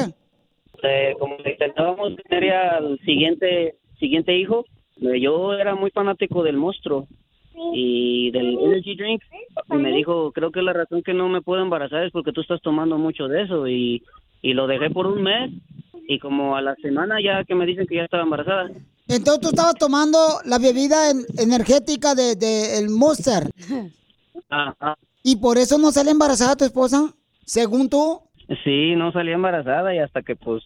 [0.84, 4.66] Eh, como le intentábamos tener ya al siguiente siguiente hijo,
[5.02, 7.08] eh, yo era muy fanático del monstruo
[7.74, 9.24] y del energy drink
[9.72, 12.42] y me dijo, creo que la razón que no me puedo embarazar es porque tú
[12.42, 14.04] estás tomando mucho de eso y,
[14.48, 15.52] y lo dejé por un mes
[16.08, 18.70] y como a la semana ya que me dicen que ya estaba embarazada.
[19.10, 23.50] Entonces tú estabas tomando la bebida en- energética de, de el Monster.
[24.50, 24.98] Ajá.
[25.24, 27.14] ¿Y por eso no sale embarazada tu esposa?
[27.46, 28.22] Según tú.
[28.64, 30.64] Sí, no salí embarazada y hasta que pues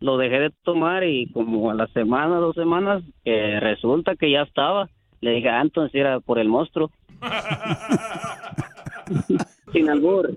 [0.00, 4.42] lo dejé de tomar y como a la semana, dos semanas, que resulta que ya
[4.42, 4.88] estaba.
[5.20, 6.90] Le dije, ah, entonces era por el monstruo.
[9.72, 10.34] Sin albur.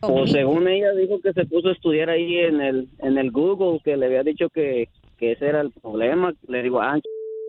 [0.00, 3.80] O según ella dijo que se puso a estudiar ahí en el en el Google,
[3.84, 6.32] que le había dicho que, que ese era el problema.
[6.46, 6.98] Le digo, ah,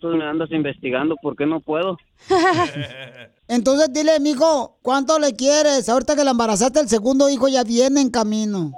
[0.00, 1.96] tú me andas investigando, ¿por qué no puedo?
[3.48, 5.88] Entonces dile, mijo, ¿cuánto le quieres?
[5.88, 8.72] Ahorita que la embarazaste, el segundo hijo ya viene en camino.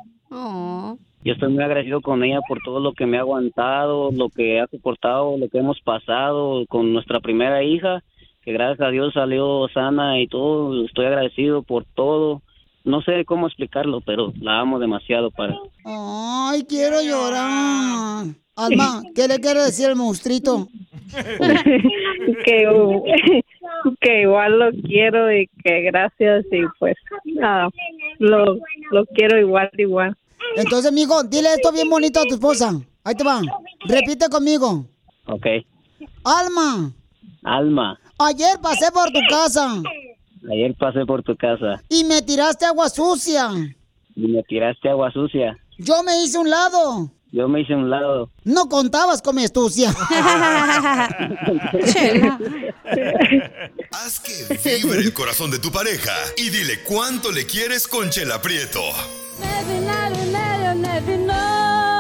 [1.25, 4.61] Yo estoy muy agradecido con ella por todo lo que me ha aguantado, lo que
[4.61, 8.03] ha soportado, lo que hemos pasado con nuestra primera hija,
[8.43, 10.85] que gracias a Dios salió sana y todo.
[10.85, 12.43] Estoy agradecido por todo.
[12.85, 15.55] No sé cómo explicarlo, pero la amo demasiado para...
[15.85, 18.27] Ay, quiero llorar.
[18.57, 20.69] Alma, ¿qué le quiere decir al monstruito?
[22.45, 23.43] que,
[24.01, 27.69] que igual lo quiero y que gracias y pues nada,
[28.19, 28.59] lo,
[28.91, 30.17] lo quiero igual, igual.
[30.57, 32.73] Entonces, amigo, dile esto bien bonito a tu esposa.
[33.05, 33.41] Ahí te va.
[33.87, 34.87] Repite conmigo.
[35.27, 35.47] Ok.
[36.25, 36.93] Alma,
[37.45, 39.83] Alma, ayer pasé por tu casa
[40.51, 43.51] ayer pasé por tu casa y me tiraste agua sucia.
[44.15, 45.57] y me tiraste agua sucia.
[45.79, 47.11] Yo me hice un lado.
[47.31, 48.31] Yo me hice un lado.
[48.45, 49.91] No contabas con mi astucia.
[53.93, 58.41] Haz que vibre el corazón de tu pareja y dile cuánto le quieres con Chela
[58.41, 58.81] Prieto.
[60.69, 61.98] You'll never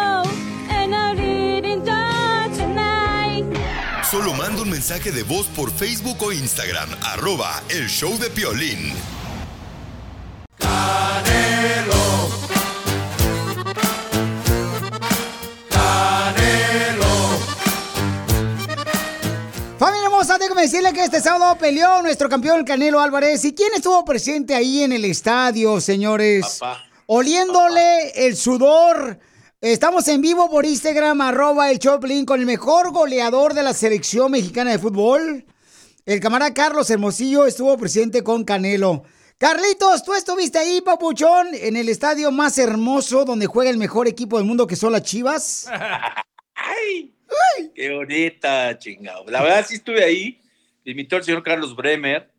[4.10, 8.94] Solo manda un mensaje de voz por Facebook o Instagram, arroba el show de Piolín.
[19.78, 23.44] Familia hermosa, déjame decirle que este sábado peleó nuestro campeón el Canelo Álvarez.
[23.44, 26.60] ¿Y quién estuvo presente ahí en el estadio, señores?
[27.04, 29.18] Oliéndole el sudor.
[29.60, 34.30] Estamos en vivo por Instagram, arroba el Choplin, con el mejor goleador de la selección
[34.30, 35.44] mexicana de fútbol.
[36.06, 39.02] El camarada Carlos Hermosillo estuvo presente con Canelo.
[39.36, 44.36] Carlitos, tú estuviste ahí, papuchón, en el estadio más hermoso donde juega el mejor equipo
[44.36, 45.68] del mundo que son las Chivas.
[46.54, 47.12] ¡Ay!
[47.74, 49.24] ¡Qué bonita, chingado!
[49.26, 50.40] La verdad sí estuve ahí.
[50.84, 52.30] Me invitó el señor Carlos Bremer.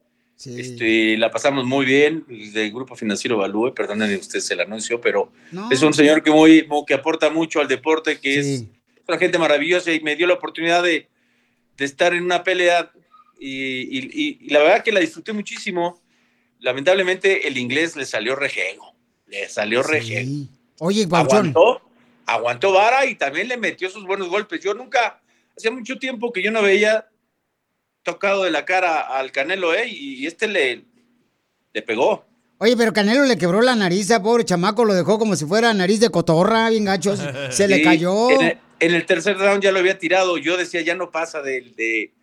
[0.62, 2.24] Este, la pasamos muy bien.
[2.28, 5.32] Del Grupo Financiero Valúe, perdonen ustedes el anuncio, pero
[5.70, 8.64] es un señor que, muy, que aporta mucho al deporte, que es
[9.08, 11.08] una gente maravillosa y me dio la oportunidad de,
[11.78, 12.90] de estar en una pelea
[13.40, 13.50] y,
[13.98, 16.02] y- y- la verdad que la disfruté muchísimo.
[16.62, 18.94] Lamentablemente el inglés le salió rejego.
[19.28, 20.30] Le salió rejego.
[20.80, 21.38] Oye, papuchón.
[21.54, 21.82] aguantó,
[22.26, 24.62] aguantó vara y también le metió sus buenos golpes.
[24.62, 25.22] Yo nunca,
[25.58, 27.08] hacía mucho tiempo que yo no veía
[28.04, 29.88] tocado de la cara al Canelo, ¿eh?
[29.88, 30.84] Y, este le,
[31.74, 32.26] le pegó.
[32.58, 35.74] Oye, pero Canelo le quebró la nariz a pobre chamaco, lo dejó como si fuera
[35.74, 37.20] nariz de cotorra, bien gachos.
[37.52, 38.30] Se le cayó.
[38.32, 40.38] En el, en el tercer round ya lo había tirado.
[40.38, 42.14] Yo decía, ya no pasa del, de-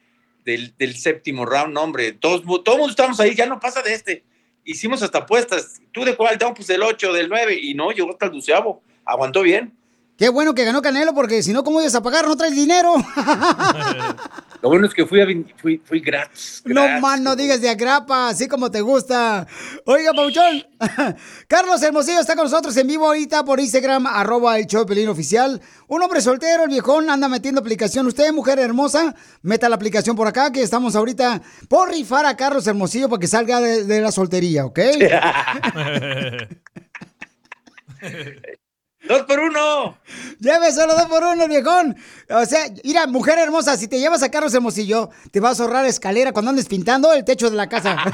[0.44, 2.12] del, del séptimo round, no, hombre.
[2.12, 4.24] Todos, mu- todo mundo estamos ahí, ya no pasa de este.
[4.64, 5.80] Hicimos hasta apuestas.
[5.92, 6.36] ¿Tú de cuál?
[6.40, 7.58] No, pues del 8, del 9.
[7.62, 8.82] Y no, llegó hasta el doceavo.
[9.04, 9.72] Aguantó bien.
[10.16, 12.26] Qué bueno que ganó Canelo, porque si no, ¿cómo ibas a pagar?
[12.26, 12.94] No traes dinero.
[14.62, 15.26] Lo bueno es que fui, a,
[15.60, 16.62] fui, fui gratis.
[16.64, 19.46] No más, no digas de agrapa, así como te gusta.
[19.84, 20.66] Oiga, Pauchón.
[21.48, 25.60] Carlos Hermosillo está con nosotros en vivo ahorita por Instagram, arroba el show Pelín oficial.
[25.86, 28.06] Un hombre soltero, el viejón, anda metiendo aplicación.
[28.06, 32.66] Usted, mujer hermosa, meta la aplicación por acá, que estamos ahorita por rifar a Carlos
[32.66, 34.80] Hermosillo para que salga de, de la soltería, ¿ok?
[39.09, 39.98] ¡Dos por uno!
[40.40, 41.96] Lléveselo dos por uno, viejón.
[42.30, 45.84] O sea, mira, mujer hermosa, si te llevas a Carlos Hermosillo, te vas a ahorrar
[45.86, 47.96] escalera cuando andes pintando el techo de la casa.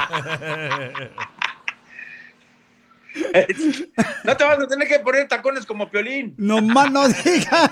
[4.25, 6.35] No te vas a tener que poner tacones como Piolín.
[6.39, 7.71] No más no digas.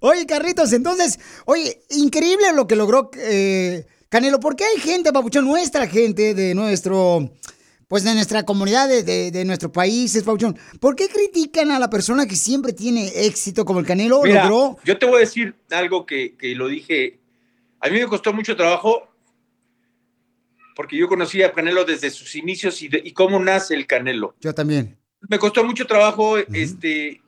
[0.00, 4.38] Oye, Carritos, entonces, oye, increíble lo que logró eh, Canelo.
[4.40, 7.30] ¿Por qué hay gente, Papuchón, nuestra gente de nuestro,
[7.88, 10.56] pues de nuestra comunidad, de, de, de nuestro país, Papuchón?
[10.78, 14.76] ¿Por qué critican a la persona que siempre tiene éxito como el Canelo Mira, logró?
[14.84, 17.18] yo te voy a decir algo que, que lo dije.
[17.80, 19.08] A mí me costó mucho trabajo
[20.76, 24.36] porque yo conocí a Canelo desde sus inicios y, de- y cómo nace el Canelo.
[24.40, 24.96] Yo también.
[25.28, 27.20] Me costó mucho trabajo, este,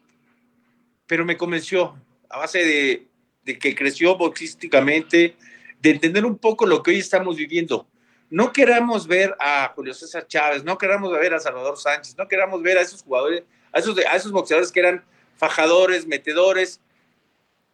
[1.07, 1.97] pero me convenció
[2.29, 3.09] a base de,
[3.43, 5.35] de que creció boxísticamente,
[5.83, 7.89] de entender un poco lo que hoy estamos viviendo.
[8.31, 12.63] No queramos ver a Julio César Chávez, no queramos ver a Salvador Sánchez, no queramos
[12.63, 15.05] ver a esos jugadores, a esos, boxeadores que eran
[15.35, 16.81] fajadores, metedores,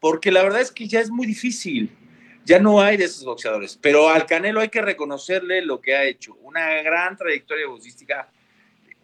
[0.01, 1.95] porque la verdad es que ya es muy difícil.
[2.47, 6.05] Ya no hay de esos boxeadores, pero al Canelo hay que reconocerle lo que ha
[6.05, 8.31] hecho, una gran trayectoria boxística.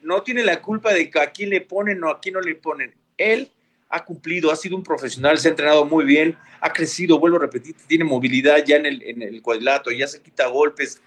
[0.00, 2.54] No tiene la culpa de que a quién le ponen o a quién no le
[2.54, 2.94] ponen.
[3.18, 3.50] Él
[3.88, 7.40] ha cumplido, ha sido un profesional, se ha entrenado muy bien, ha crecido, vuelvo a
[7.40, 11.02] repetir, tiene movilidad ya en el, en el cuadrilátero, ya se quita golpes.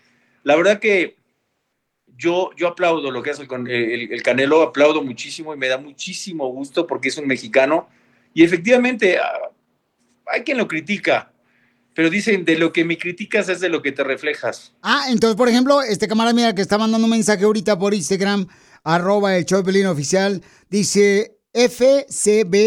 [0.46, 1.18] La verdad que
[2.18, 5.78] yo, yo aplaudo lo que hace el, el, el Canelo, aplaudo muchísimo y me da
[5.80, 7.90] muchísimo gusto porque es un mexicano.
[8.34, 9.52] Y efectivamente, ah,
[10.28, 11.34] hay quien lo critica,
[11.96, 14.76] pero dicen, de lo que me criticas es de lo que te reflejas.
[14.84, 18.46] Ah, entonces, por ejemplo, este camarada mira que está mandando un mensaje ahorita por Instagram,
[18.84, 22.62] arroba el Piolín oficial, dice FCB-Cazul.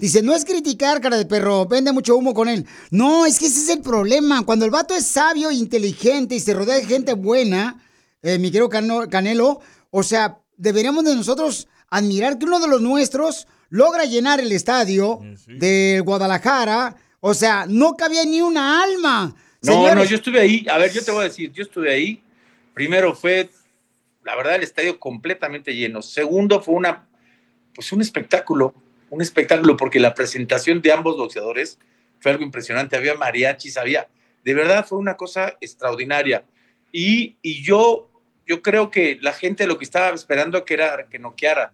[0.00, 2.64] Dice, no es criticar, cara de perro, vende mucho humo con él.
[2.90, 4.46] No, es que ese es el problema.
[4.46, 7.84] Cuando el vato es sabio, inteligente y se rodea de gente buena,
[8.22, 13.46] eh, mi querido Canelo, o sea, deberíamos de nosotros admirar que uno de los nuestros
[13.68, 16.96] logra llenar el estadio de Guadalajara.
[17.20, 19.36] O sea, no cabía ni una alma.
[19.60, 20.66] No, Señores, no, yo estuve ahí.
[20.70, 22.22] A ver, yo te voy a decir, yo estuve ahí.
[22.72, 23.50] Primero fue,
[24.24, 26.00] la verdad, el estadio completamente lleno.
[26.00, 27.06] Segundo fue una,
[27.74, 28.72] pues un espectáculo,
[29.10, 31.78] un espectáculo porque la presentación de ambos boxeadores
[32.20, 32.96] fue algo impresionante.
[32.96, 34.08] Había mariachis, había,
[34.44, 36.44] de verdad fue una cosa extraordinaria.
[36.92, 38.10] Y, y yo,
[38.46, 41.72] yo creo que la gente lo que estaba esperando que era que noqueara.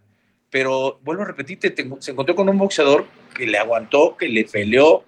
[0.51, 4.45] Pero vuelvo a repetirte, te- se encontró con un boxeador que le aguantó, que le
[4.45, 5.05] peleó,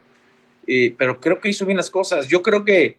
[0.66, 2.28] eh, pero creo que hizo bien las cosas.
[2.28, 2.98] Yo creo que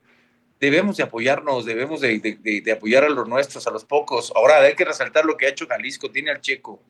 [0.60, 4.32] debemos de apoyarnos, debemos de, de- de- de apoyar a los nuestros, a los pocos.
[4.36, 6.10] Ahora hay que resaltar lo que ha hecho Jalisco.
[6.10, 6.82] Tiene al Checo,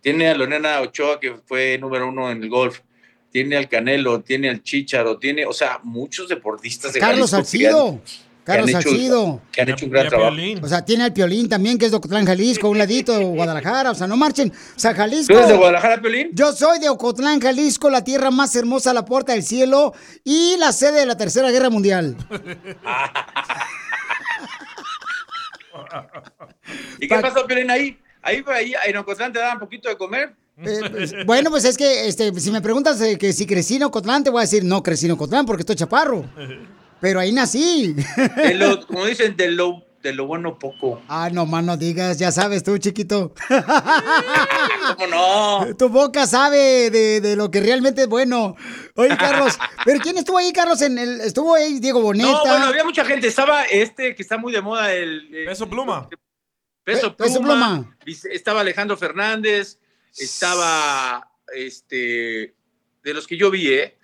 [0.00, 2.80] tiene a Lorena Ochoa, que fue número uno en el golf,
[3.30, 8.00] tiene al Canelo, tiene al Chicharo, tiene, o sea, muchos deportistas de Carlos Salcido.
[8.42, 9.42] Carlos Salcido.
[9.52, 10.36] que han hecho un gran trabajo.
[10.62, 13.24] O sea, tiene al Piolín también, que es de Ocotlán, Jalisco, a un ladito de
[13.24, 13.92] Guadalajara.
[13.92, 14.50] O sea, no marchen.
[14.50, 15.32] O sea, Jalisco.
[15.32, 16.30] ¿Tú eres de Guadalajara, Piolín?
[16.32, 19.94] Yo soy de Ocotlán, Jalisco, la tierra más hermosa, la puerta del cielo
[20.24, 22.16] y la sede de la Tercera Guerra Mundial.
[26.98, 27.98] ¿Y qué pasó, Piolín, ahí?
[28.22, 30.34] Ahí, ahí, en Ocotlán te daban poquito de comer.
[30.62, 33.84] Eh, pues, bueno, pues es que este, si me preguntas eh, que si crecí en
[33.84, 36.24] Ocotlán, te voy a decir, no crecí en Ocotlán porque estoy chaparro.
[37.00, 37.94] Pero ahí nací.
[38.36, 41.00] De lo- como dicen, de lo, de lo bueno poco.
[41.08, 43.32] Ah, no más no digas, ya sabes tú, chiquito.
[44.98, 45.76] ¿Cómo no?
[45.76, 48.54] Tu boca sabe de, de lo que realmente es bueno.
[48.96, 50.82] Oye, Carlos, ¿pero quién estuvo ahí, Carlos?
[50.82, 52.30] En el, estuvo ahí Diego Boneta.
[52.30, 53.28] No, bueno, había mucha gente.
[53.28, 55.26] Estaba este que está muy de moda, el.
[55.46, 56.08] Peso Pluma.
[56.94, 57.96] Peso Pe- Peso Pluma.
[58.06, 59.78] Estaba Alejandro Fernández.
[60.16, 61.30] Estaba.
[61.54, 62.54] Este.
[63.02, 63.98] De los que yo vi, ¿eh?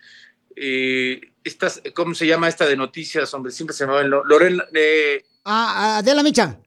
[0.57, 3.32] Eh, estas, ¿Cómo se llama esta de noticias?
[3.34, 4.64] Hombre, siempre se el no- Lorena.
[4.74, 6.59] eh, Ah, Adela Micha.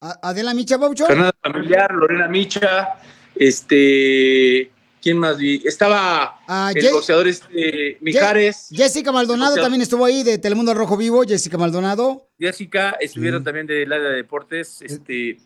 [0.00, 1.06] Adela Micha, Baucho.
[1.06, 3.00] Fernanda Familiar, Lorena Micha.
[3.34, 4.70] Este.
[5.00, 5.62] ¿Quién más vi?
[5.64, 8.68] Estaba Ah, el boxeador este, Mijares.
[8.70, 12.28] Jessica Maldonado también estuvo ahí de Telemundo Rojo Vivo, Jessica Maldonado.
[12.38, 14.82] Jessica, estuvieron también del área de deportes.
[14.82, 15.38] Este,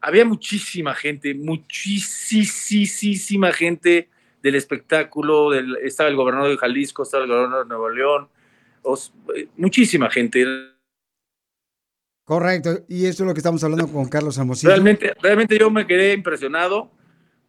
[0.00, 4.08] había muchísima gente, muchísima gente
[4.42, 5.50] del espectáculo.
[5.50, 8.28] Del, estaba el gobernador de Jalisco, estaba el gobernador de Nuevo León,
[8.82, 10.44] os- eh, muchísima gente.
[12.24, 14.70] Correcto, y eso es lo que estamos hablando con Carlos Hermosillo.
[14.70, 16.90] Realmente, realmente yo me quedé impresionado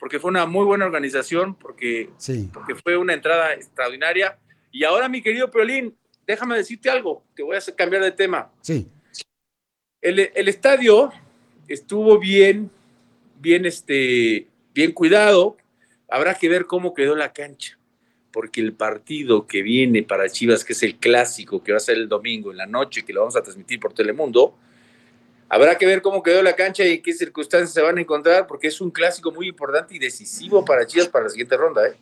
[0.01, 2.49] porque fue una muy buena organización, porque, Sí.
[2.51, 4.35] porque fue una entrada extraordinaria.
[4.71, 5.95] Y ahora, mi querido Peolín,
[6.25, 8.49] déjame decirte algo, que voy a hacer cambiar de tema.
[8.61, 8.87] Sí.
[10.01, 11.11] El, el estadio
[11.67, 12.71] estuvo bien,
[13.39, 15.55] bien, este, bien cuidado.
[16.09, 17.77] Habrá que ver cómo quedó la cancha,
[18.31, 21.97] porque el partido que viene para Chivas, que es el clásico, que va a ser
[21.97, 24.57] el domingo en la noche, que lo vamos a transmitir por Telemundo,
[25.51, 28.67] habrá que ver cómo quedó la cancha y qué circunstancias se van a encontrar, porque
[28.67, 31.97] es un clásico muy importante y decisivo para Chivas para la siguiente ronda, ¿eh?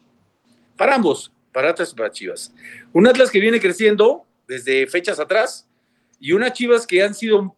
[0.77, 2.53] Para ambos, para Atlas y para Chivas.
[2.93, 5.67] Un Atlas que viene creciendo desde fechas atrás
[6.19, 7.57] y unas Chivas que han sido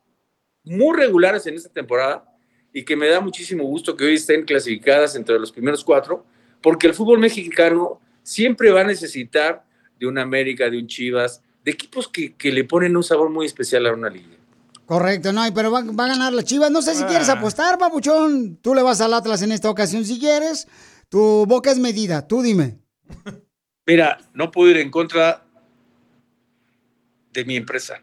[0.64, 2.24] muy regulares en esta temporada
[2.72, 6.26] y que me da muchísimo gusto que hoy estén clasificadas entre los primeros cuatro,
[6.62, 9.66] porque el fútbol mexicano siempre va a necesitar
[10.00, 13.46] de un América, de un Chivas, de equipos que, que le ponen un sabor muy
[13.46, 14.38] especial a una liga.
[14.92, 16.70] Correcto, no, pero va, va a ganar la Chivas.
[16.70, 17.34] No sé si quieres Ah.
[17.38, 18.58] apostar, babuchón.
[18.62, 20.68] Tú le vas al Atlas en esta ocasión si quieres.
[21.08, 22.78] Tu boca es medida, tú dime.
[23.88, 25.46] Mira, no puedo ir en contra
[27.32, 28.02] de mi empresa.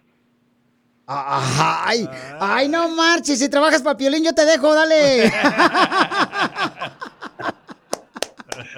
[1.07, 2.09] Ay,
[2.41, 3.39] ay, no marches.
[3.39, 5.31] Si trabajas para Piolín, yo te dejo, dale.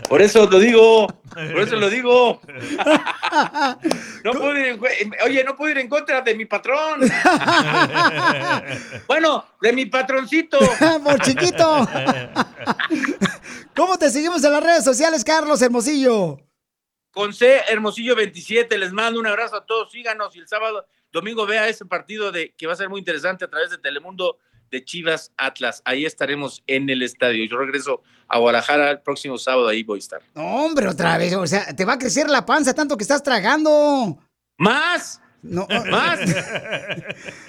[0.09, 1.07] Por eso lo digo,
[1.53, 2.41] por eso lo digo.
[4.25, 4.81] No puedo ir en-
[5.25, 7.01] oye, no puedo ir en contra de mi patrón.
[9.07, 10.59] Bueno, de mi patroncito.
[11.05, 11.89] Por chiquito.
[13.75, 16.39] ¿Cómo te seguimos en las redes sociales, Carlos Hermosillo?
[17.11, 21.45] Con C Hermosillo 27, les mando un abrazo a todos, síganos y el sábado domingo
[21.47, 24.39] vea ese partido de que va a ser muy interesante a través de Telemundo
[24.71, 25.83] de Chivas Atlas.
[25.85, 27.45] Ahí estaremos en el estadio.
[27.47, 30.21] Yo regreso a Guadalajara el próximo sábado, ahí voy a estar.
[30.35, 31.35] No, hombre, otra vez.
[31.35, 34.19] O sea, te va a crecer la panza tanto que estás tragando.
[34.59, 35.21] ¡Más!
[35.43, 36.19] No, ¡Más!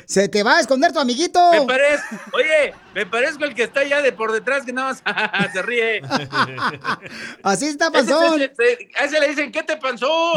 [0.05, 1.39] Se te va a esconder tu amiguito.
[1.51, 5.51] Me parece, oye, me parezco el que está allá de por detrás que nada más
[5.53, 6.01] se ríe.
[7.43, 8.13] Así está ese-
[8.97, 10.33] A ese le dicen, ¿qué te pasó?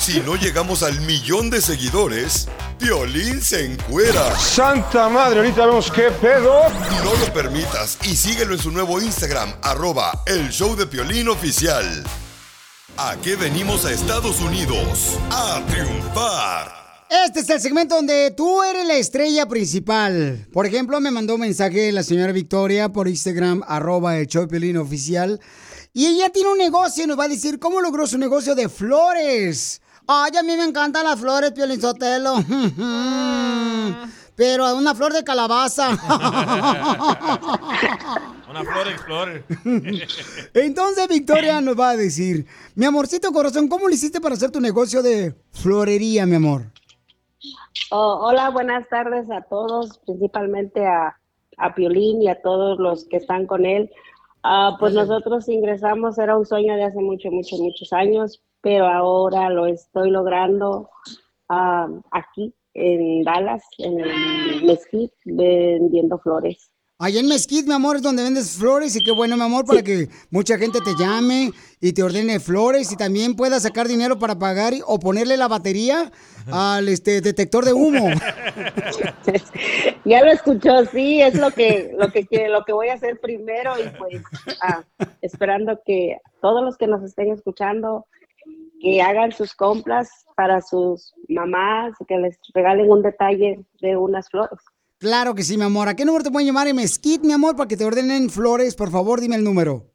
[0.00, 4.34] Si no llegamos al millón de seguidores, Piolín se encuera.
[4.36, 6.62] Santa madre, ahorita vemos qué pedo.
[7.04, 12.04] No lo permitas y síguelo en su nuevo Instagram, arroba el show de Piolín oficial.
[12.98, 15.18] ¿A qué venimos a Estados Unidos?
[15.30, 17.04] A triunfar.
[17.26, 20.48] Este es el segmento donde tú eres la estrella principal.
[20.50, 25.38] Por ejemplo, me mandó un mensaje la señora Victoria por Instagram, arroba el Piolín oficial.
[25.92, 28.70] Y ella tiene un negocio y nos va a decir cómo logró su negocio de
[28.70, 29.82] flores.
[30.06, 32.36] Ay, a mí me encantan las flores, Piolín Sotelo.
[34.36, 35.90] Pero una flor de calabaza.
[38.48, 39.44] Una flor explorer.
[40.54, 44.60] Entonces Victoria nos va a decir, mi amorcito corazón, ¿cómo lo hiciste para hacer tu
[44.60, 46.62] negocio de florería, mi amor?
[47.90, 51.18] Oh, hola, buenas tardes a todos, principalmente a,
[51.56, 53.90] a Piolín y a todos los que están con él.
[54.42, 59.50] Ah, pues nosotros ingresamos, era un sueño de hace muchos, muchos, muchos años, pero ahora
[59.50, 60.88] lo estoy logrando
[61.48, 66.70] ah, aquí en Dallas, en el Mesquite, vendiendo flores.
[66.98, 69.82] Allá en Mesquite, mi amor, es donde vendes flores y qué bueno, mi amor, para
[69.82, 74.38] que mucha gente te llame y te ordene flores y también puedas sacar dinero para
[74.38, 76.10] pagar y- o ponerle la batería
[76.50, 78.08] al este detector de humo.
[80.04, 83.18] Ya lo escuchó, sí, es lo que, lo que, quiere- lo que voy a hacer
[83.20, 84.22] primero y pues
[84.62, 84.84] ah,
[85.20, 88.06] esperando que todos los que nos estén escuchando
[88.86, 94.60] que hagan sus compras para sus mamás, que les regalen un detalle de unas flores.
[94.98, 95.88] Claro que sí, mi amor.
[95.88, 98.76] ¿A qué número te pueden llamar en Mesquite, mi amor, para que te ordenen flores?
[98.76, 99.90] Por favor, dime el número.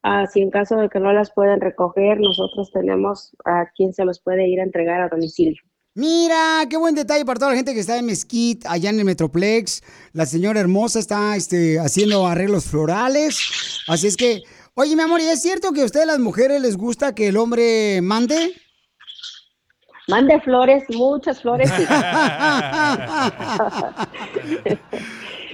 [0.03, 4.05] ah, si en caso de que no las puedan recoger, nosotros tenemos a quien se
[4.05, 5.63] los puede ir a entregar a domicilio.
[5.97, 9.07] Mira, qué buen detalle para toda la gente que está en Mesquite, allá en el
[9.07, 9.83] Metroplex.
[10.13, 13.83] La señora hermosa está este, haciendo arreglos florales.
[13.89, 14.43] Así es que,
[14.75, 17.39] oye, mi amor, ¿y es cierto que a ustedes las mujeres les gusta que el
[17.39, 18.53] hombre mande?
[20.07, 21.71] Mande flores, muchas flores.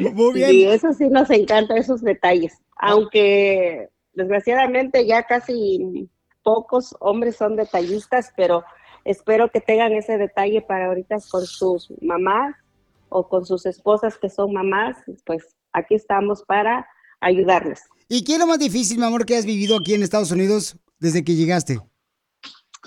[0.01, 0.51] Muy bien.
[0.51, 2.59] Sí, eso sí nos encanta, esos detalles.
[2.79, 6.11] Aunque desgraciadamente ya casi
[6.43, 8.65] pocos hombres son detallistas, pero
[9.05, 12.55] espero que tengan ese detalle para ahorita con sus mamás
[13.09, 16.87] o con sus esposas que son mamás, pues aquí estamos para
[17.21, 17.83] ayudarles.
[18.09, 20.77] ¿Y qué es lo más difícil, mi amor, que has vivido aquí en Estados Unidos
[20.99, 21.79] desde que llegaste?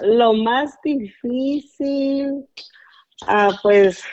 [0.01, 2.45] Lo más difícil,
[3.27, 4.03] ah, pues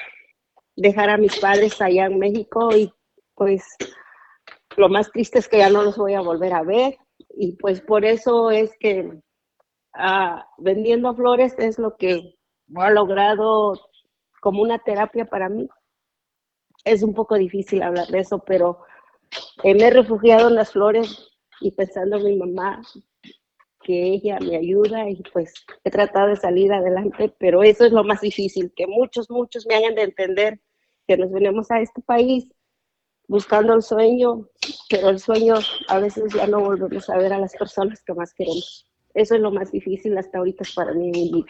[0.77, 2.93] dejar a mis padres allá en México y
[3.35, 3.65] pues
[4.77, 6.97] lo más triste es que ya no los voy a volver a ver
[7.37, 9.21] y pues por eso es que
[9.95, 12.37] ah, vendiendo flores es lo que
[12.77, 13.81] ha logrado
[14.41, 15.69] como una terapia para mí.
[16.85, 18.81] Es un poco difícil hablar de eso, pero
[19.63, 21.31] eh, me he refugiado en las flores
[21.61, 22.83] y pensando en mi mamá,
[23.83, 25.53] que ella me ayuda y pues
[25.85, 29.75] he tratado de salir adelante, pero eso es lo más difícil, que muchos, muchos me
[29.75, 30.61] hagan de entender
[31.07, 32.49] que nos venimos a este país
[33.29, 34.49] buscando el sueño,
[34.89, 35.55] pero el sueño
[35.89, 38.87] a veces ya no volvemos a ver a las personas que más queremos.
[39.15, 41.47] Eso es lo más difícil hasta ahorita para mí en mi vida.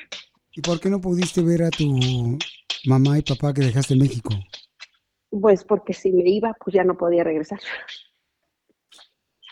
[0.55, 1.87] ¿Y por qué no pudiste ver a tu
[2.87, 4.31] mamá y papá que dejaste en México?
[5.31, 7.61] Pues porque si me iba, pues ya no podía regresar.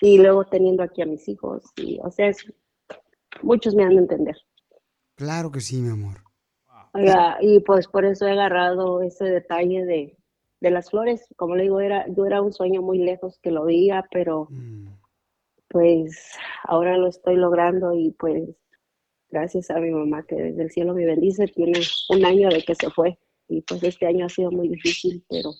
[0.00, 2.50] Y luego teniendo aquí a mis hijos, y, o sea, es-
[3.42, 4.36] muchos me han de entender.
[5.14, 6.22] Claro que sí, mi amor.
[6.92, 10.16] Oiga, y pues por eso he agarrado ese detalle de,
[10.60, 11.26] de las flores.
[11.36, 14.48] Como le digo, era, yo era un sueño muy lejos que lo veía, pero
[15.70, 16.32] pues
[16.64, 18.42] ahora lo estoy logrando y pues
[19.30, 22.74] gracias a mi mamá que desde el cielo me bendice, tiene un año de que
[22.74, 23.18] se fue
[23.48, 25.50] y pues este año ha sido muy difícil, pero,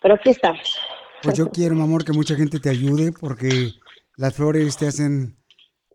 [0.00, 0.78] pero aquí estamos.
[1.22, 3.72] Pues yo quiero, mi amor, que mucha gente te ayude porque
[4.16, 5.36] las flores te hacen,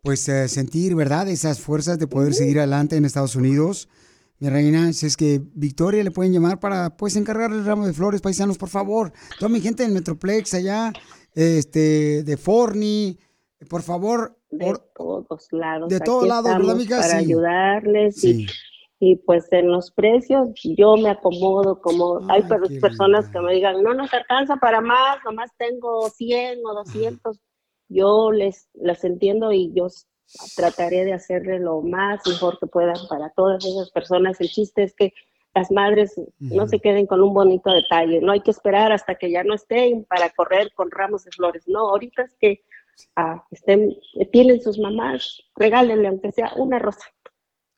[0.02, 1.28] pues, eh, sentir, ¿verdad?
[1.28, 3.88] Esas fuerzas de poder seguir adelante en Estados Unidos.
[4.38, 7.92] Mi reina, si es que Victoria le pueden llamar para, pues, encargar el ramo de
[7.94, 9.12] flores, paisanos, por favor.
[9.38, 10.92] Toda mi gente en Metroplex allá,
[11.34, 13.18] este, de Forni,
[13.70, 14.36] por favor.
[14.50, 15.88] De por- todos lados.
[15.88, 16.96] De todos lados, ¿verdad, mija?
[16.98, 17.16] Para Sí.
[17.16, 18.42] ayudarles Sí.
[18.42, 18.46] y,
[18.98, 23.82] Y pues en los precios yo me acomodo como hay per- personas que me digan,
[23.82, 27.38] no nos alcanza para más, nomás tengo 100 o 200.
[27.90, 29.88] Yo les las entiendo y yo
[30.54, 34.40] trataré de hacerle lo más mejor que pueda para todas esas personas.
[34.40, 35.12] El chiste es que
[35.54, 39.30] las madres no se queden con un bonito detalle, no hay que esperar hasta que
[39.30, 41.64] ya no estén para correr con ramos de flores.
[41.66, 42.60] No, ahorita es que
[43.16, 43.94] ah, estén,
[44.32, 47.06] tienen sus mamás, regálenle aunque sea una rosa.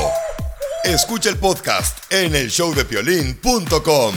[0.83, 4.15] Escucha el podcast en el showdepiolín.com.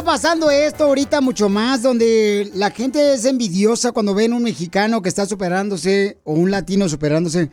[0.00, 5.02] está pasando esto ahorita mucho más, donde la gente es envidiosa cuando ven un mexicano
[5.02, 7.50] que está superándose o un latino superándose?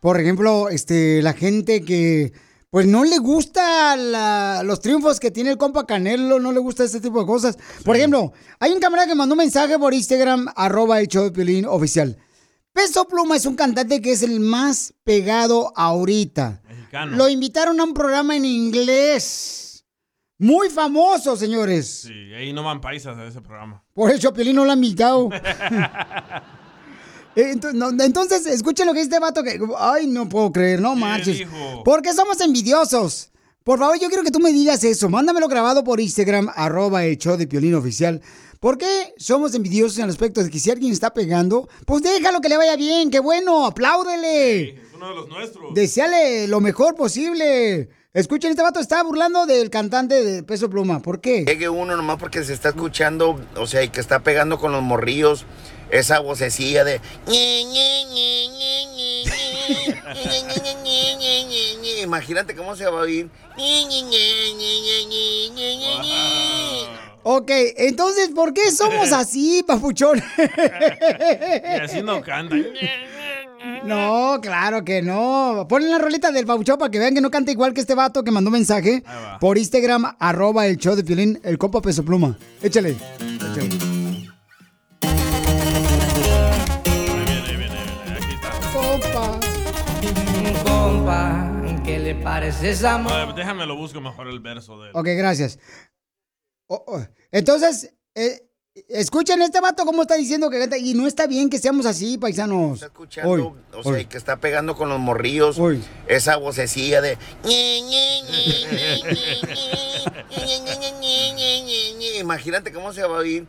[0.00, 2.32] Por ejemplo, este, la gente que
[2.70, 6.84] pues no le gusta la- los triunfos que tiene el compa Canelo, no le gusta
[6.84, 7.58] este tipo de cosas.
[7.84, 11.32] Por ejemplo, hay un camarada que mandó un mensaje por Instagram, arroba el show de
[11.32, 12.16] Piolín oficial.
[12.72, 16.62] Peso Pluma es un cantante que es el más pegado ahorita.
[16.68, 17.16] Mexicano.
[17.16, 19.64] Lo invitaron a un programa en inglés.
[20.38, 22.04] Muy famoso, señores.
[22.06, 23.82] Sí, ahí no van paisas a ese programa.
[23.92, 25.28] Por eso Piolín no lo ha invitado.
[27.36, 29.60] Eh, no, Entonces, escuchen lo que dice este vato que...
[29.78, 31.38] Ay, no puedo creer, no marches.
[31.38, 31.84] dijo?
[31.84, 33.30] ¿Por qué somos envidiosos?
[33.62, 35.08] Por favor, yo quiero que tú me digas eso.
[35.08, 38.20] Mándamelo grabado por Instagram, arroba el show de Piolín Oficial.
[38.58, 42.40] ¿Por qué somos envidiosos en el aspecto de que si alguien está pegando, pues déjalo
[42.40, 44.70] que le vaya bien, qué bueno, apláudele.
[44.70, 45.74] Es uno de los nuestros.
[45.74, 47.88] Deseale lo mejor posible.
[48.14, 51.00] Escuchen, este vato está burlando del cantante de Peso Pluma.
[51.00, 51.44] ¿Por qué?
[51.44, 54.82] Llegue uno nomás porque se está escuchando, o sea, y que está pegando con los
[54.82, 55.44] morrillos
[55.90, 57.02] esa vocecilla de...
[62.02, 63.28] Imagínate cómo se va a oír.
[67.24, 70.22] Ok, entonces, ¿por qué somos así, papuchón?
[70.38, 72.64] y así no cantan.
[73.84, 75.66] No, claro que no.
[75.68, 78.22] Ponen la rolita del papuchón para que vean que no canta igual que este vato
[78.24, 79.02] que mandó mensaje
[79.40, 82.38] por Instagram, arroba el show de Piolín, el compa Peso Pluma.
[82.62, 83.68] Échale, échale.
[88.72, 89.40] Compa.
[90.64, 94.92] Compa, ¿qué le parece esa A ver, déjame lo busco mejor el verso de él.
[94.94, 95.58] Ok, gracias.
[97.32, 98.47] Entonces, eh,
[98.88, 102.74] Escuchen este vato cómo está diciendo que y no está bien que seamos así, paisanos.
[102.74, 105.82] Está escuchando, hoy, o sea, que está pegando con los morrillos hoy.
[106.06, 107.18] esa vocecilla de
[112.20, 113.46] Imagínate cómo se va a oír.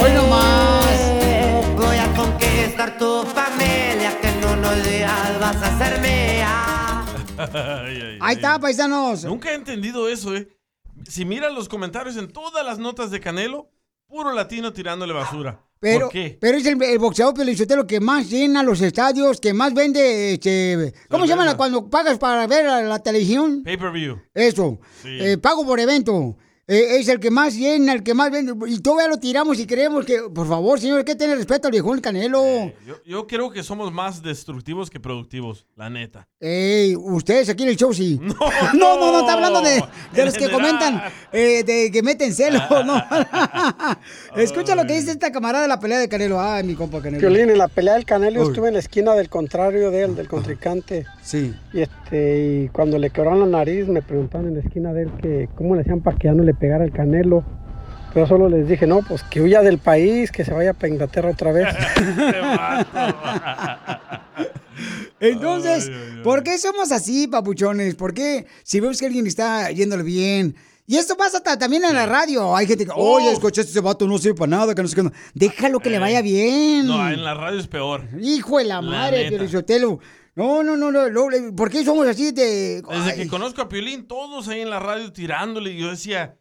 [0.00, 1.12] hoy nomás
[1.76, 6.42] voy a conquistar tu familia que no nos digas vas a hacerme.
[6.42, 6.73] A...
[7.38, 9.24] Ay, ay, Ahí está, paisanos.
[9.24, 10.48] Nunca he entendido eso, ¿eh?
[11.08, 13.70] Si miras los comentarios en todas las notas de Canelo,
[14.06, 15.60] puro latino tirándole basura.
[15.80, 16.38] Pero, ¿Por qué?
[16.40, 20.94] pero es el, el boxeador pelichotero que más llena los estadios, que más vende, este,
[21.10, 23.62] ¿cómo se llama la- cuando pagas para ver a la televisión?
[23.64, 24.18] Pay-per-view.
[24.32, 25.08] Eso, Sí.
[25.20, 26.36] eh, pago por evento.
[26.66, 28.54] Eh, es el que más llena, el que más vende.
[28.68, 31.72] Y todavía lo tiramos y creemos que, por favor, señor, hay que tener respeto al
[31.72, 32.72] viejón Canelo.
[32.86, 36.26] Yo, yo creo que somos más destructivos que productivos, la neta.
[36.40, 38.18] Ey, ustedes aquí en el show sí.
[38.74, 39.82] No, no, no, está hablando de,
[40.12, 43.02] de los que comentan, eh, de que meten celo, no.
[44.36, 46.40] Escucha lo que dice esta camarada de la pelea de Canelo.
[46.40, 47.20] Ay, mi compa Canelo.
[47.20, 48.48] Violín, en la pelea del Canelo Uy.
[48.48, 51.06] estuve en la esquina del contrario de él, del contrincante.
[51.22, 51.54] Sí.
[51.72, 55.10] Y este, y cuando le quebraron la nariz, me preguntaron en la esquina de él
[55.20, 57.44] que cómo le hacían para que ya no le pegara el Canelo.
[58.12, 61.30] Pero solo les dije, no, pues que huya del país, que se vaya para Inglaterra
[61.30, 61.66] otra vez.
[65.20, 65.90] Entonces,
[66.22, 67.94] ¿por qué somos así, papuchones?
[67.94, 70.54] ¿Por qué si vemos que alguien está yéndole bien?
[70.86, 72.54] Y esto pasa ta- también en la radio.
[72.54, 75.02] Hay gente que, oye, escuchaste ese vato, no sirve para nada, que no sé qué.
[75.02, 75.12] no".
[75.32, 76.86] Déjalo que le vaya bien.
[76.86, 78.02] No, en la radio es peor.
[78.20, 79.30] Hijo de la La madre.
[80.36, 82.82] No, no, no, no, no, ¿Por qué somos así de...?
[82.82, 85.70] Desde que conozco a Piolín, todos ahí en la radio tirándole.
[85.70, 86.36] Y yo decía,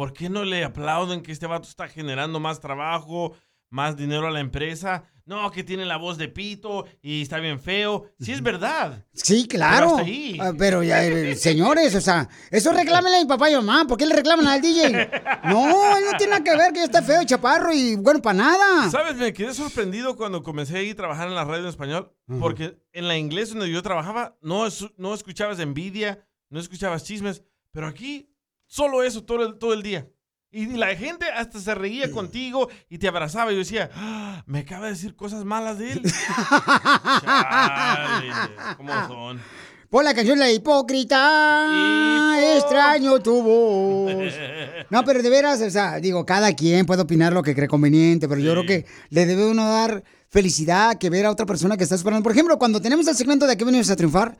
[0.00, 3.36] ¿por qué no le aplauden que este vato está generando más trabajo,
[3.68, 5.04] más dinero a la empresa?
[5.26, 8.06] No, que tiene la voz de pito y está bien feo.
[8.18, 9.04] Sí, es verdad.
[9.12, 9.88] Sí, claro.
[9.88, 10.38] Pero hasta ahí.
[10.40, 13.84] Ah, Pero ya, eh, señores, o sea, eso reclámenle a mi papá y mamá.
[13.86, 15.10] ¿Por qué le reclaman al DJ?
[15.44, 18.38] No, él no tiene nada que ver, que yo esté feo, chaparro y bueno, para
[18.38, 18.90] nada.
[18.90, 19.16] ¿Sabes?
[19.16, 22.80] Me quedé sorprendido cuando comencé a ir a trabajar en la radio en español, porque
[22.94, 24.66] en la inglés donde yo trabajaba no,
[24.96, 28.29] no escuchabas envidia, no escuchabas chismes, pero aquí
[28.70, 30.06] solo eso todo el, todo el día.
[30.52, 34.60] Y la gente hasta se reía contigo y te abrazaba y yo decía, "Ah, me
[34.60, 36.02] acaba de decir cosas malas de él.
[37.20, 38.28] Chale,
[38.76, 39.40] ¿Cómo son?
[39.90, 42.36] Pon la canción La Hipócrita.
[42.56, 44.34] Extraño tu voz.
[44.90, 48.28] No, pero de veras, o sea, digo, cada quien puede opinar lo que cree conveniente,
[48.28, 51.84] pero yo creo que le debe uno dar felicidad que ver a otra persona que
[51.84, 52.24] está esperando.
[52.24, 54.36] Por ejemplo, cuando tenemos el segmento de aquí venimos a triunfar,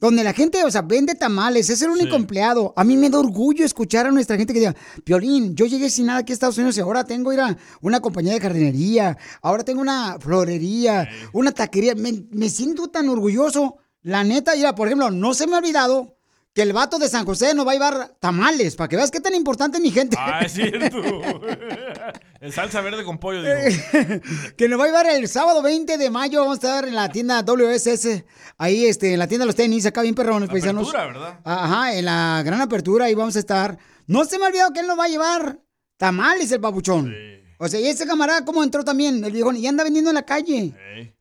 [0.00, 2.74] donde la gente, o sea, vende tamales, es el único empleado.
[2.76, 6.06] A mí me da orgullo escuchar a nuestra gente que diga, Piolín, yo llegué sin
[6.06, 9.64] nada aquí a Estados Unidos y ahora tengo ir a una compañía de jardinería, ahora
[9.64, 11.94] tengo una florería, una taquería.
[11.94, 13.78] Me, me siento tan orgulloso.
[14.02, 16.18] La neta, mira, por ejemplo, no se me ha olvidado
[16.54, 19.20] que el vato de San José nos va a llevar tamales, para que veas qué
[19.20, 20.16] tan importante es mi gente.
[20.18, 21.02] Ah, es cierto.
[22.40, 23.56] El salsa verde con pollo, digo.
[24.56, 26.40] que nos va a llevar el sábado 20 de mayo.
[26.40, 28.22] Vamos a estar en la tienda WSS.
[28.58, 30.90] Ahí, este, en la tienda de los tenis, acá bien perrones, paisanos.
[30.90, 31.40] Apertura, ¿verdad?
[31.42, 33.78] Ajá, en la gran apertura, ahí vamos a estar.
[34.06, 35.58] No se me ha olvidado que él nos va a llevar
[35.96, 37.14] tamales, el babuchón.
[37.58, 39.24] O sea, y ese camarada, ¿cómo entró también?
[39.24, 40.74] El viejón, y anda vendiendo en la calle.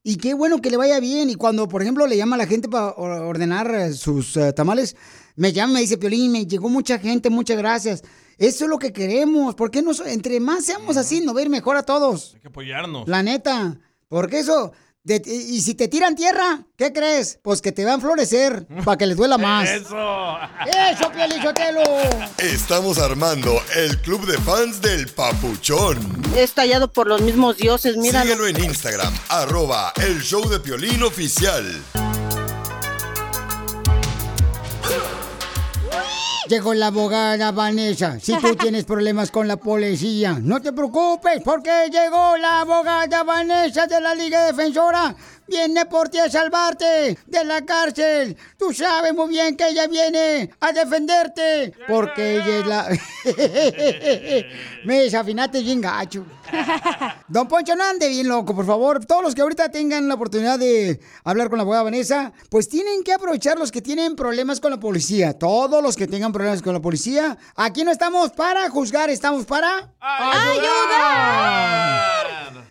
[0.03, 1.29] Y qué bueno que le vaya bien.
[1.29, 4.51] Y cuando, por ejemplo, le llama a la gente para or- ordenar eh, sus eh,
[4.51, 4.97] tamales,
[5.35, 8.03] me llama y me dice, Piolín, me llegó mucha gente, muchas gracias.
[8.37, 9.55] Eso es lo que queremos.
[9.55, 9.93] ¿Por qué no?
[9.93, 12.31] so- Entre más seamos así, nos va a ir mejor a todos.
[12.35, 13.07] Hay que apoyarnos.
[13.07, 13.77] La neta.
[14.09, 14.71] Porque eso.
[15.05, 17.37] de- y si te tiran tierra, ¿qué crees?
[17.43, 19.69] Pues que te va a florecer para que les duela más.
[19.69, 19.95] Eso.
[20.91, 21.81] ¡Eso, Pielichotelo!
[22.37, 25.97] Estamos armando el club de fans del Papuchón.
[26.37, 28.21] Es tallado por los mismos dioses, mira.
[28.21, 31.65] Síguelo en Instagram, arroba el show de Piolín oficial.
[36.53, 38.19] Llegó la abogada Vanessa.
[38.19, 43.87] Si tú tienes problemas con la policía, no te preocupes porque llegó la abogada Vanessa
[43.87, 45.15] de la Liga Defensora.
[45.53, 48.35] Viene por ti a salvarte de la cárcel.
[48.57, 52.89] Tú sabes muy bien que ella viene a defenderte porque ella es la...
[54.83, 56.25] Me desafinaste bien gacho.
[57.27, 59.05] Don Poncho, no ande bien loco, por favor.
[59.05, 63.03] Todos los que ahorita tengan la oportunidad de hablar con la abogada Vanessa, pues tienen
[63.03, 65.37] que aprovechar los que tienen problemas con la policía.
[65.37, 67.37] Todos los que tengan problemas con la policía.
[67.55, 71.43] Aquí no estamos para juzgar, estamos para ayudar.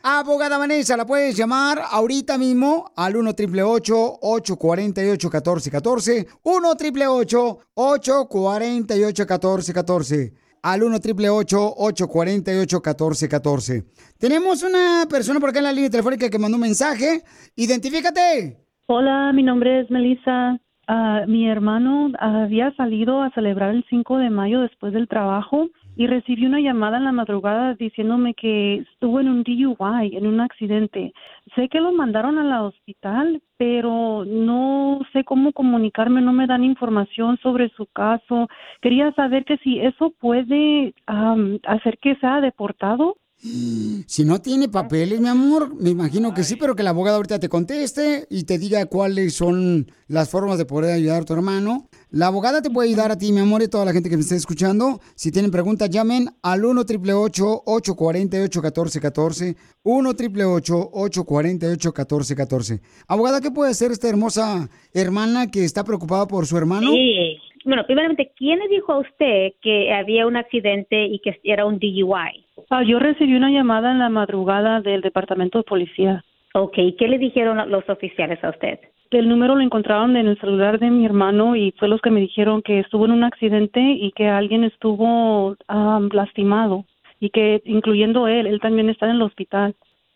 [0.05, 9.23] Abogada Vanessa, la puedes llamar ahorita mismo al 1 888 848 1414 1 888 848
[9.23, 13.85] 1414 al 1 888 848 1414
[14.19, 17.23] Tenemos una persona por acá en la línea telefónica que mandó un mensaje.
[17.55, 18.59] Identifícate.
[18.89, 20.59] Hola, mi nombre es Melissa.
[20.89, 26.06] Ah, mi hermano había salido a celebrar el 5 de mayo después del trabajo y
[26.06, 31.12] recibí una llamada en la madrugada diciéndome que estuvo en un DUI, en un accidente.
[31.55, 37.39] Sé que lo mandaron al hospital, pero no sé cómo comunicarme, no me dan información
[37.43, 38.48] sobre su caso.
[38.81, 43.16] Quería saber que si eso puede am, hacer que sea deportado.
[43.44, 47.40] Si no tiene papeles, mi amor, me imagino que sí, pero que la abogada ahorita
[47.40, 51.89] te conteste y te diga cuáles son las formas de poder ayudar a tu hermano.
[52.12, 54.16] La abogada te puede ayudar a ti, mi amor, y a toda la gente que
[54.16, 55.01] me esté escuchando.
[55.16, 63.51] Si tienen preguntas, llamen al 1 888 848 1414 1 888 848 1414 Abogada, ¿qué
[63.51, 66.93] puede hacer esta hermosa hermana que está preocupada por su hermano?
[66.93, 71.66] Sí, bueno, primeramente, ¿quién le dijo a usted que había un accidente y que era
[71.66, 72.47] un DUI?
[72.74, 76.24] Ah, yo recibí una llamada en la madrugada del departamento de policía.
[76.55, 78.78] Ok, ¿qué le dijeron los oficiales a usted?
[79.11, 82.20] El número lo encontraron en el celular de mi hermano y fue los que me
[82.20, 86.86] dijeron que estuvo en un accidente y que alguien estuvo ah, lastimado
[87.20, 89.74] y que incluyendo él, él también está en el hospital.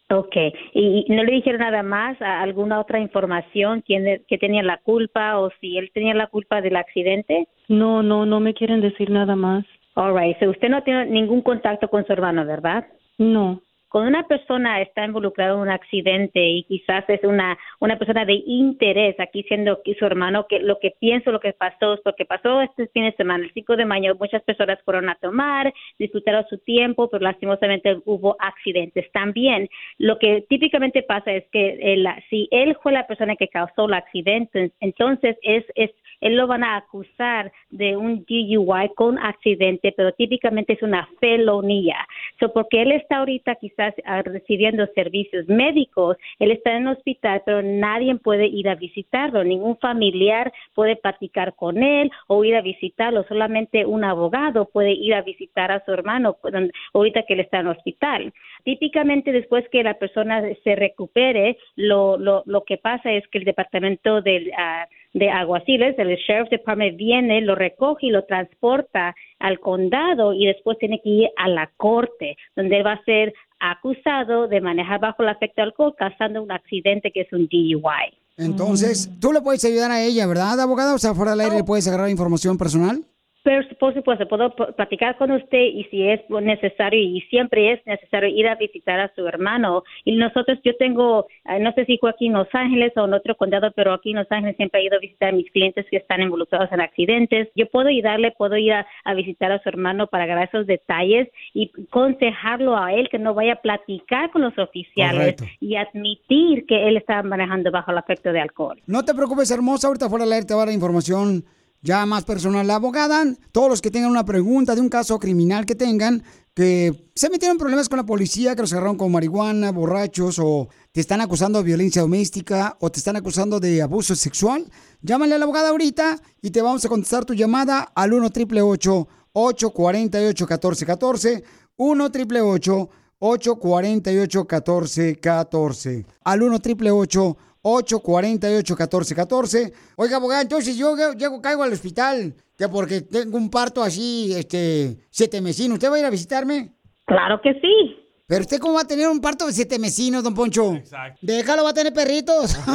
[0.08, 0.36] Ok,
[0.72, 5.38] ¿y no le dijeron nada más, a alguna otra información, quién que tenía la culpa
[5.40, 7.48] o si él tenía la culpa del accidente?
[7.68, 9.66] No, no, no me quieren decir nada más.
[9.96, 12.86] All right, so usted no tiene ningún contacto con su hermano, ¿verdad?
[13.18, 13.62] No.
[13.88, 18.42] Cuando una persona está involucrada en un accidente y quizás es una, una persona de
[18.44, 22.26] interés, aquí siendo su hermano, que lo que pienso, lo que pasó, es lo que
[22.26, 26.44] pasó este fin de semana, el 5 de mayo, muchas personas fueron a tomar, disfrutaron
[26.50, 29.68] su tiempo, pero lastimosamente hubo accidentes también.
[29.98, 33.94] Lo que típicamente pasa es que el- si él fue la persona que causó el
[33.94, 35.90] accidente, entonces es, es
[36.20, 41.96] él lo van a acusar de un DUI con accidente, pero típicamente es una felonía.
[42.40, 47.42] So, porque él está ahorita quizás ah, recibiendo servicios médicos, él está en el hospital,
[47.44, 52.60] pero nadie puede ir a visitarlo, ningún familiar puede platicar con él o ir a
[52.62, 57.40] visitarlo, solamente un abogado puede ir a visitar a su hermano donde- ahorita que él
[57.40, 58.32] está en el hospital.
[58.64, 63.44] Típicamente después que la persona se recupere, lo, lo, lo que pasa es que el
[63.44, 64.86] departamento del, ah,
[65.16, 70.76] de aguaciles, el Sheriff Department viene, lo recoge y lo transporta al condado y después
[70.78, 75.30] tiene que ir a la corte, donde va a ser acusado de manejar bajo el
[75.30, 78.12] efecto de alcohol, causando un accidente que es un DUI.
[78.36, 80.94] Entonces, tú le puedes ayudar a ella, ¿verdad, abogada?
[80.94, 83.02] O sea, fuera del aire le puedes agarrar información personal.
[83.46, 88.28] Pero, por supuesto, puedo platicar con usted y si es necesario, y siempre es necesario
[88.28, 89.84] ir a visitar a su hermano.
[90.04, 93.14] Y nosotros, yo tengo, eh, no sé si fue aquí en Los Ángeles o en
[93.14, 95.86] otro condado, pero aquí en Los Ángeles siempre he ido a visitar a mis clientes
[95.88, 97.48] que están involucrados en accidentes.
[97.54, 101.28] Yo puedo ayudarle, puedo ir a, a visitar a su hermano para agarrar esos detalles
[101.54, 105.44] y aconsejarlo a él que no vaya a platicar con los oficiales Correcto.
[105.60, 108.82] y admitir que él está manejando bajo el efecto de alcohol.
[108.88, 109.86] No te preocupes, hermosa.
[109.86, 111.44] Ahorita fuera del aire te va a dar información
[111.86, 112.66] ya más personal.
[112.66, 116.22] La abogada, todos los que tengan una pregunta de un caso criminal que tengan,
[116.52, 121.00] que se metieron problemas con la policía, que los agarraron con marihuana, borrachos, o te
[121.00, 124.66] están acusando de violencia doméstica, o te están acusando de abuso sexual,
[125.00, 129.08] llámale a la abogada ahorita y te vamos a contestar tu llamada al 1 888
[129.32, 131.44] 848 1414
[131.76, 137.36] 1 888 848 1414 al 1 888
[137.66, 139.72] 848-1414.
[139.96, 144.96] Oiga, abogada, entonces yo llego, caigo al hospital, que porque tengo un parto así, este,
[145.10, 145.74] siete mesinos.
[145.74, 146.72] ¿Usted va a ir a visitarme?
[147.04, 147.96] Claro que sí.
[148.28, 150.74] Pero usted cómo va a tener un parto de siete mesinos, don Poncho?
[150.74, 151.20] Exacto.
[151.22, 152.56] Déjalo, va a tener perritos.
[152.56, 152.66] Hija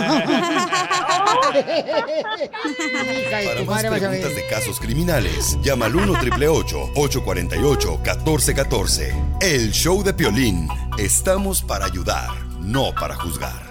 [3.46, 10.14] Para más preguntas de casos criminales, llama al 1 888 848 1414 El show de
[10.14, 10.70] Piolín.
[10.98, 12.30] Estamos para ayudar,
[12.62, 13.70] no para juzgar.